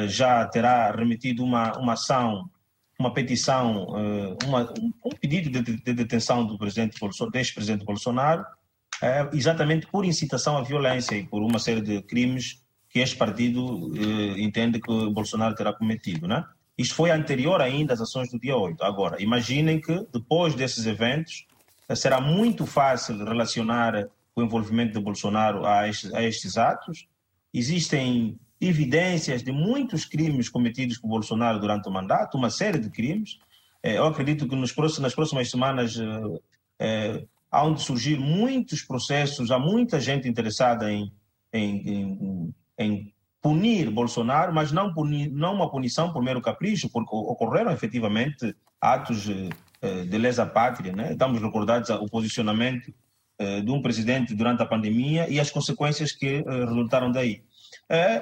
[0.07, 2.49] já terá remetido uma, uma ação
[2.99, 4.73] uma petição, eh, uma,
[5.03, 8.45] um pedido de, de detenção do presidente Bolsonaro, ex-presidente Bolsonaro,
[9.33, 12.62] exatamente por incitação à violência e por uma série de crimes
[12.93, 16.45] que este partido eh, entende que Bolsonaro terá cometido, né?
[16.77, 18.83] Isto foi anterior ainda às ações do dia 8.
[18.83, 21.47] Agora, imaginem que depois desses eventos
[21.89, 27.07] eh, será muito fácil relacionar o envolvimento de Bolsonaro a estes, a estes atos.
[27.51, 33.39] Existem evidências de muitos crimes cometidos por Bolsonaro durante o mandato, uma série de crimes.
[33.81, 35.97] É, eu acredito que próximos, nas próximas semanas
[36.79, 41.11] é, há de surgir muitos processos, há muita gente interessada em,
[41.51, 47.15] em, em, em punir Bolsonaro, mas não, punir, não uma punição por mero capricho, porque
[47.15, 50.93] ocorreram efetivamente atos de lesa pátria.
[50.93, 51.11] Né?
[51.11, 52.93] Estamos recordados o posicionamento
[53.65, 57.43] de um presidente durante a pandemia e as consequências que resultaram daí.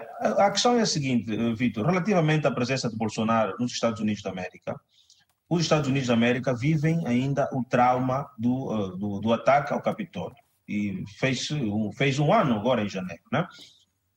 [0.10, 4.22] A questão é a seguinte, eh, Vitor, relativamente à presença de Bolsonaro nos Estados Unidos
[4.22, 4.80] da América,
[5.50, 9.82] os Estados Unidos da América vivem ainda o trauma do, eh, do, do ataque ao
[9.82, 10.38] Capitólio.
[10.68, 11.50] E fez,
[11.98, 13.24] fez um ano agora em janeiro.
[13.32, 13.46] Né?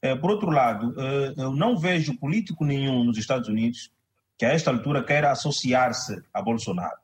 [0.05, 3.91] É, por outro lado, eh, eu não vejo político nenhum nos Estados Unidos
[4.37, 6.99] que a esta altura queira associar-se a Bolsonaro.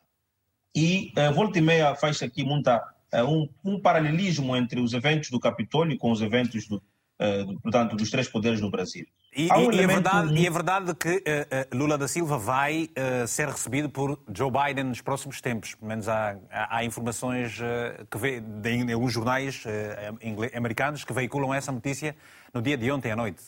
[0.77, 2.79] E volta e meia faz aqui muita,
[3.27, 6.83] um, um paralelismo entre os eventos do Capitólio com os eventos do,
[7.23, 9.05] eh, portanto, dos três poderes no Brasil.
[9.37, 13.29] E, um e, é, verdade, e é verdade que uh, Lula da Silva vai uh,
[13.29, 15.75] ser recebido por Joe Biden nos próximos tempos.
[15.75, 17.61] Pelo menos há, há, há informações
[18.11, 19.63] que vê, de, alguns jornais
[20.57, 22.17] americanos que veiculam essa notícia
[22.55, 23.43] no dia de ontem à noite.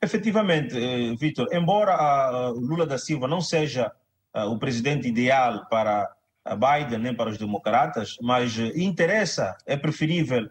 [0.00, 0.78] Efetivamente,
[1.16, 3.90] Vitor, embora a Lula da Silva não seja
[4.32, 6.08] o presidente ideal para
[6.54, 10.48] Biden nem para os democratas, mas interessa, é preferível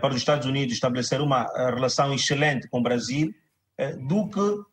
[0.00, 3.34] para os Estados Unidos estabelecer uma eh, relação excelente com o Brasil
[3.76, 4.68] eh, do que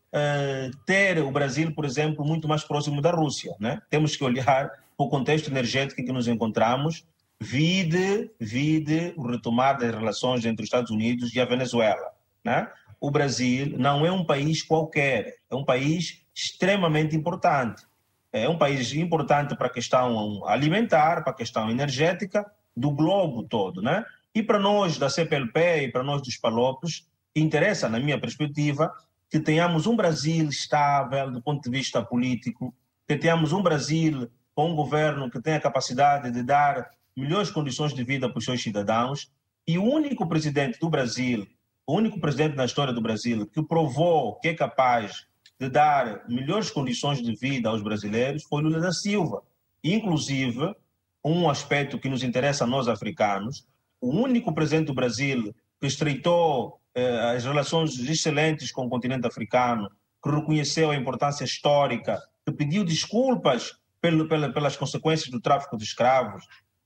[0.86, 3.54] ter o Brasil, por exemplo, muito mais próximo da Rússia.
[3.60, 3.82] Né?
[3.90, 7.06] Temos que olhar para o contexto energético em que nos encontramos,
[7.38, 12.14] vide, vide o retomar das relações entre os Estados Unidos e a Venezuela.
[12.46, 12.66] Né?
[13.00, 17.84] O Brasil não é um país qualquer, é um país extremamente importante.
[18.32, 22.46] É um país importante para a questão alimentar, para a questão energética
[22.76, 24.04] do globo todo, né?
[24.36, 28.94] E para nós da CPLP e para nós dos Palopes, interessa, na minha perspectiva,
[29.30, 32.76] que tenhamos um Brasil estável do ponto de vista político,
[33.08, 38.04] que tenhamos um Brasil com um governo que tenha capacidade de dar melhores condições de
[38.04, 39.32] vida para os seus cidadãos.
[39.66, 41.48] E o único presidente do Brasil,
[41.88, 46.70] o único presidente na história do Brasil que provou que é capaz de dar melhores
[46.70, 49.44] condições de vida aos brasileiros foi Lula da Silva.
[49.82, 50.76] Inclusive,
[51.24, 53.66] um aspecto que nos interessa a nós africanos,
[54.06, 59.90] o único presidente do Brasil que estreitou eh, as relações excelentes com o continente africano,
[60.24, 65.84] que reconheceu a importância histórica, que pediu desculpas pelo, pela, pelas consequências do tráfico de
[65.84, 66.46] escravos,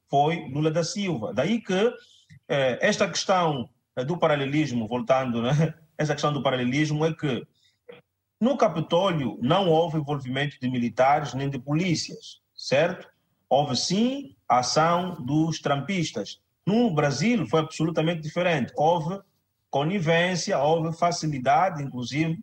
[0.09, 1.33] foi Lula da Silva.
[1.33, 1.93] Daí que
[2.47, 5.73] eh, esta questão eh, do paralelismo, voltando, né?
[5.97, 7.45] essa questão do paralelismo é que
[8.39, 13.09] no Capitólio não houve envolvimento de militares nem de polícias, certo?
[13.49, 16.39] Houve sim a ação dos trampistas.
[16.69, 18.71] No Brasil foi absolutamente diferente.
[18.77, 19.19] Houve
[19.71, 22.37] conivência, houve facilidade, inclusive,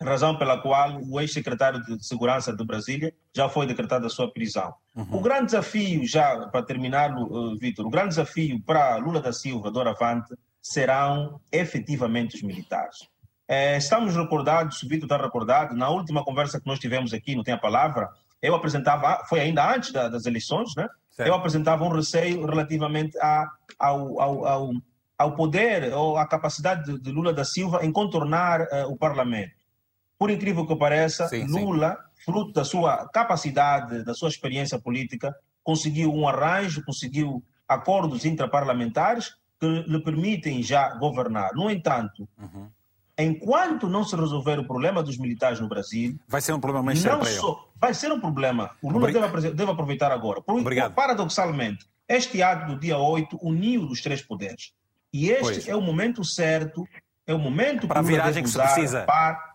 [0.00, 4.72] razão pela qual o ex-secretário de Segurança de Brasília já foi decretada a sua prisão.
[4.94, 5.16] Uhum.
[5.16, 9.72] O grande desafio, já para terminar, uh, Vitor, o grande desafio para Lula da Silva,
[9.72, 13.08] doravante, serão efetivamente os militares.
[13.48, 17.42] É, estamos recordados, o Vitor está recordado, na última conversa que nós tivemos aqui, não
[17.42, 18.08] tem a palavra,
[18.40, 20.88] eu apresentava, foi ainda antes da, das eleições, né?
[21.12, 21.28] Certo.
[21.28, 23.46] eu apresentava um receio relativamente a,
[23.78, 24.70] ao, ao, ao,
[25.18, 29.52] ao poder ou à capacidade de, de, Lula da Silva em contornar uh, o parlamento.
[30.18, 32.24] Por incrível que pareça, sim, Lula, sim.
[32.24, 39.66] fruto da sua capacidade, da sua experiência política, conseguiu um arranjo, conseguiu acordos intraparlamentares que
[39.66, 41.50] lhe permitem já governar.
[41.54, 42.68] No entanto, uhum.
[43.22, 46.18] Enquanto não se resolver o problema dos militares no Brasil...
[46.28, 48.70] Vai ser um problema mais sério só, Vai ser um problema.
[48.82, 50.40] O Lula deve, deve, aproveitar agora.
[50.40, 50.94] Por, Obrigado.
[50.94, 54.72] Paradoxalmente, este ato do dia 8 uniu os três poderes.
[55.12, 55.68] E este pois.
[55.68, 56.86] é o momento certo,
[57.26, 59.02] é o momento para a viragem que se precisa.
[59.02, 59.51] Para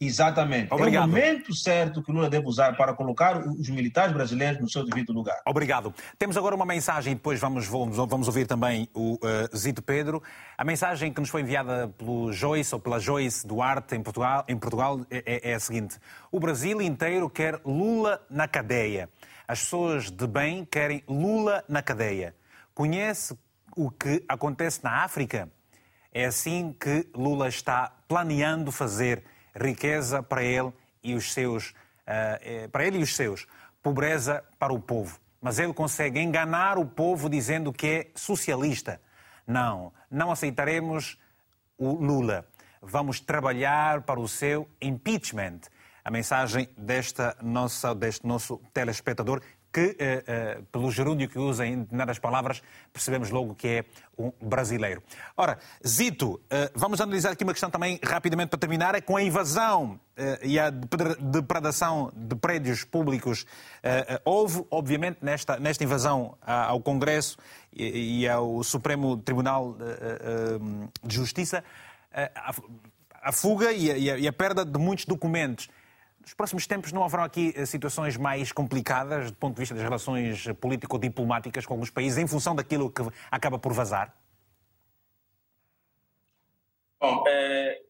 [0.00, 0.72] Exatamente.
[0.72, 1.02] Obrigado.
[1.02, 4.84] É o momento certo que Lula deve usar para colocar os militares brasileiros no seu
[4.84, 5.40] devido lugar.
[5.44, 5.92] Obrigado.
[6.16, 10.22] Temos agora uma mensagem, depois vamos, vamos, vamos ouvir também o uh, Zito Pedro.
[10.56, 14.56] A mensagem que nos foi enviada pelo Joyce ou pela Joyce Duarte em Portugal, em
[14.56, 15.98] Portugal é, é, é a seguinte:
[16.30, 19.10] O Brasil inteiro quer Lula na cadeia.
[19.48, 22.36] As pessoas de bem querem Lula na cadeia.
[22.72, 23.36] Conhece
[23.76, 25.50] o que acontece na África?
[26.12, 29.24] É assim que Lula está planeando fazer
[29.60, 30.72] riqueza para ele
[31.02, 33.46] e os seus, uh, para ele e os seus,
[33.82, 35.18] pobreza para o povo.
[35.40, 39.00] Mas ele consegue enganar o povo dizendo que é socialista.
[39.46, 41.18] Não, não aceitaremos
[41.76, 42.46] o Lula.
[42.82, 45.60] Vamos trabalhar para o seu impeachment.
[46.04, 49.42] A mensagem desta nossa, deste nosso telespectador
[49.78, 52.60] que, eh, eh, pelo gerúndio que usa em determinadas palavras,
[52.92, 53.84] percebemos logo que é
[54.18, 55.00] um brasileiro.
[55.36, 59.22] Ora, Zito, eh, vamos analisar aqui uma questão também rapidamente para terminar, é com a
[59.22, 60.00] invasão
[60.42, 63.46] e a depredação de prédios públicos.
[64.24, 67.38] Houve, obviamente, nesta, nesta invasão ao Congresso
[67.72, 69.76] e ao Supremo Tribunal
[71.04, 71.62] de Justiça,
[73.22, 75.68] a fuga e a perda de muitos documentos.
[76.20, 79.82] Nos próximos tempos não haverão aqui eh, situações mais complicadas do ponto de vista das
[79.82, 84.14] relações político-diplomáticas com alguns países em função daquilo que acaba por vazar?
[87.00, 87.80] Bom, é,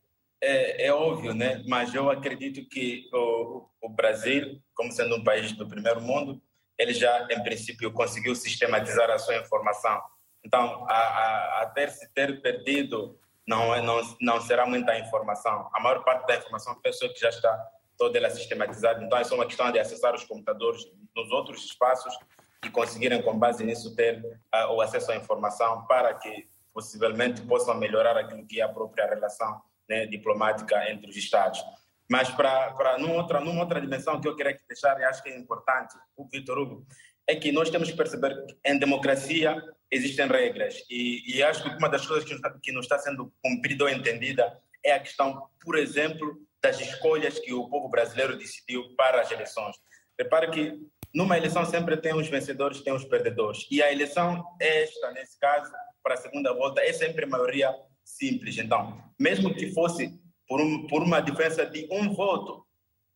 [0.41, 1.63] é, é óbvio, né?
[1.67, 6.41] mas eu acredito que o, o, Brasil, como sendo um país do primeiro mundo,
[6.79, 10.01] ele já, em princípio, conseguiu sistematizar a sua informação.
[10.45, 15.69] Então, a, a, a ter se ter perdido não, é, não, não será muita informação.
[15.73, 17.51] A maior parte da informação é pessoa que já está
[17.99, 19.05] toda ela sistematizada.
[19.05, 22.17] Então, é só uma questão de acessar os computadores nos outros espaços
[22.65, 27.75] e conseguirem, com base nisso, ter uh, o acesso à informação para que possivelmente possam
[27.77, 31.63] melhorar aquilo que é a própria relação né, diplomática entre os Estados.
[32.11, 35.29] Mas para, para numa, outra, numa outra dimensão que eu queria deixar e acho que
[35.29, 36.87] é importante, o Vitor Hugo,
[37.27, 39.61] é que nós temos que perceber que em democracia
[39.91, 43.85] existem regras e, e acho que uma das coisas que, que não está sendo cumprida
[43.85, 46.39] ou entendida é a questão, por exemplo,
[46.69, 49.75] das escolhas que o povo brasileiro decidiu para as eleições.
[50.19, 50.79] Repare que
[51.15, 53.67] numa eleição sempre tem os vencedores, tem os perdedores.
[53.71, 55.73] E a eleição esta, nesse caso,
[56.03, 57.75] para a segunda volta, é sempre maioria
[58.05, 58.59] simples.
[58.59, 60.13] Então, mesmo que fosse
[60.47, 62.63] por, um, por uma diferença de um voto,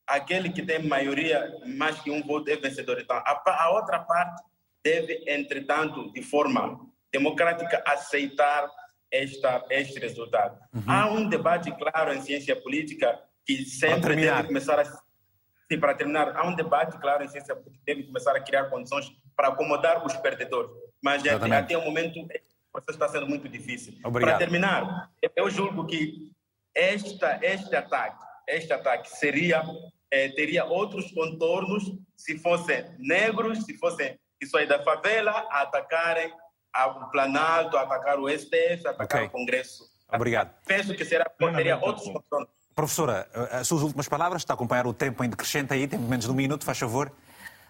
[0.06, 3.00] aquele que tem maioria mais que um voto é vencedor.
[3.00, 4.42] Então, a, a outra parte
[4.82, 6.80] deve, entretanto, de forma
[7.12, 8.66] democrática, aceitar
[9.10, 10.58] esta, este resultado.
[10.72, 10.84] Uhum.
[10.86, 14.84] Há um debate claro em ciência política que sempre deve começar a.
[14.84, 19.10] Sim, para terminar, há um debate, claro, em ciência que deve começar a criar condições
[19.34, 20.70] para acomodar os perdedores.
[21.02, 22.26] Mas até, até o momento o
[22.72, 23.94] processo está sendo muito difícil.
[24.04, 24.30] Obrigado.
[24.30, 26.30] Para terminar, eu julgo que
[26.74, 29.62] esta, este ataque, este ataque seria,
[30.10, 31.84] eh, teria outros contornos
[32.16, 36.32] se fossem negros, se fossem isso aí da favela, a atacarem
[36.74, 39.28] o Planalto, a atacar o STF, a atacar okay.
[39.28, 39.84] o Congresso.
[40.08, 40.54] Obrigado.
[40.66, 44.94] Penso que será, teria outros contornos Professora, as suas últimas palavras, está a acompanhar o
[44.94, 47.12] tempo em decrescente aí, tem menos de um minuto, faz favor.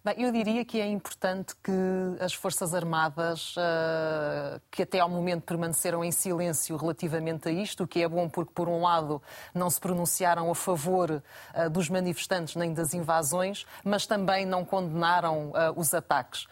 [0.04, 1.70] Bem, eu diria que é importante que
[2.18, 7.86] as Forças Armadas, uh, que até ao momento permaneceram em silêncio relativamente a isto, o
[7.86, 9.22] que é bom porque, por um lado,
[9.54, 11.08] não se pronunciaram a favor
[11.54, 16.48] uh, dos manifestantes nem das invasões, mas também não condenaram uh, os ataques.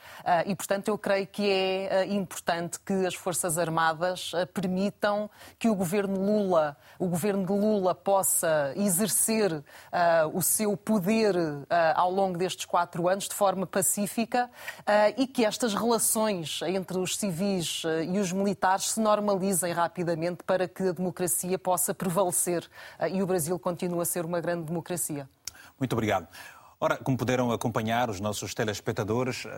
[0.46, 5.28] e, portanto, eu creio que é importante que as Forças Armadas permitam
[5.58, 9.64] que o governo Lula, o governo de Lula, possa exercer
[10.32, 11.34] o seu poder
[11.94, 14.50] ao longo destes quatro anos forma pacífica
[14.80, 14.82] uh,
[15.16, 20.68] e que estas relações entre os civis uh, e os militares se normalizem rapidamente para
[20.68, 22.68] que a democracia possa prevalecer
[23.00, 25.26] uh, e o Brasil continue a ser uma grande democracia.
[25.78, 26.28] Muito obrigado.
[26.82, 29.48] Ora, como puderam acompanhar os nossos telespectadores, uh,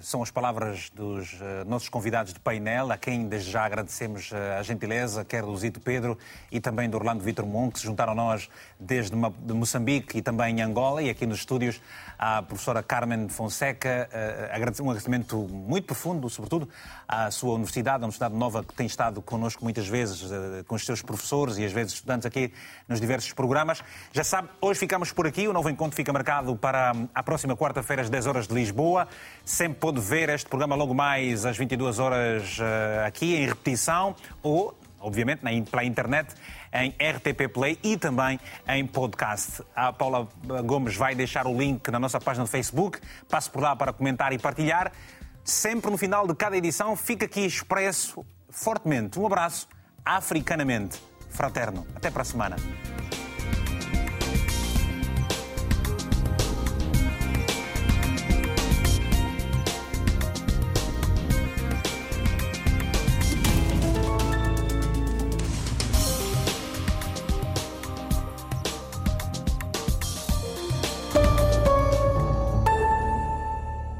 [0.00, 4.36] são as palavras dos uh, nossos convidados de painel, a quem desde já agradecemos uh,
[4.60, 6.16] a gentileza, quer do Zito Pedro
[6.52, 8.48] e também do Orlando Vitor Mon, que se juntaram a nós
[8.78, 11.80] desde de Moçambique e também em Angola, e aqui nos estúdios
[12.16, 14.08] à professora Carmen Fonseca.
[14.80, 16.68] Um agradecimento muito profundo, sobretudo,
[17.08, 20.30] à sua universidade, a Universidade Nova, que tem estado connosco muitas vezes,
[20.68, 22.52] com os seus professores e às vezes estudantes aqui
[22.86, 23.82] nos diversos programas.
[24.12, 27.56] Já sabe, hoje ficamos por aqui, o novo encontro fica marcado marcado para a próxima
[27.56, 29.08] quarta-feira, às 10 horas de Lisboa.
[29.44, 34.78] Sempre pode ver este programa logo mais às 22 horas eh, aqui em repetição ou,
[35.00, 35.40] obviamente,
[35.70, 36.34] pela internet
[36.72, 38.38] em RTP Play e também
[38.68, 39.62] em podcast.
[39.74, 40.28] A Paula
[40.64, 43.00] Gomes vai deixar o link na nossa página do Facebook.
[43.28, 44.92] Passe por lá para comentar e partilhar.
[45.42, 49.68] Sempre no final de cada edição fica aqui expresso fortemente um abraço
[50.04, 51.00] africanamente
[51.30, 51.86] fraterno.
[51.96, 52.56] Até para a semana.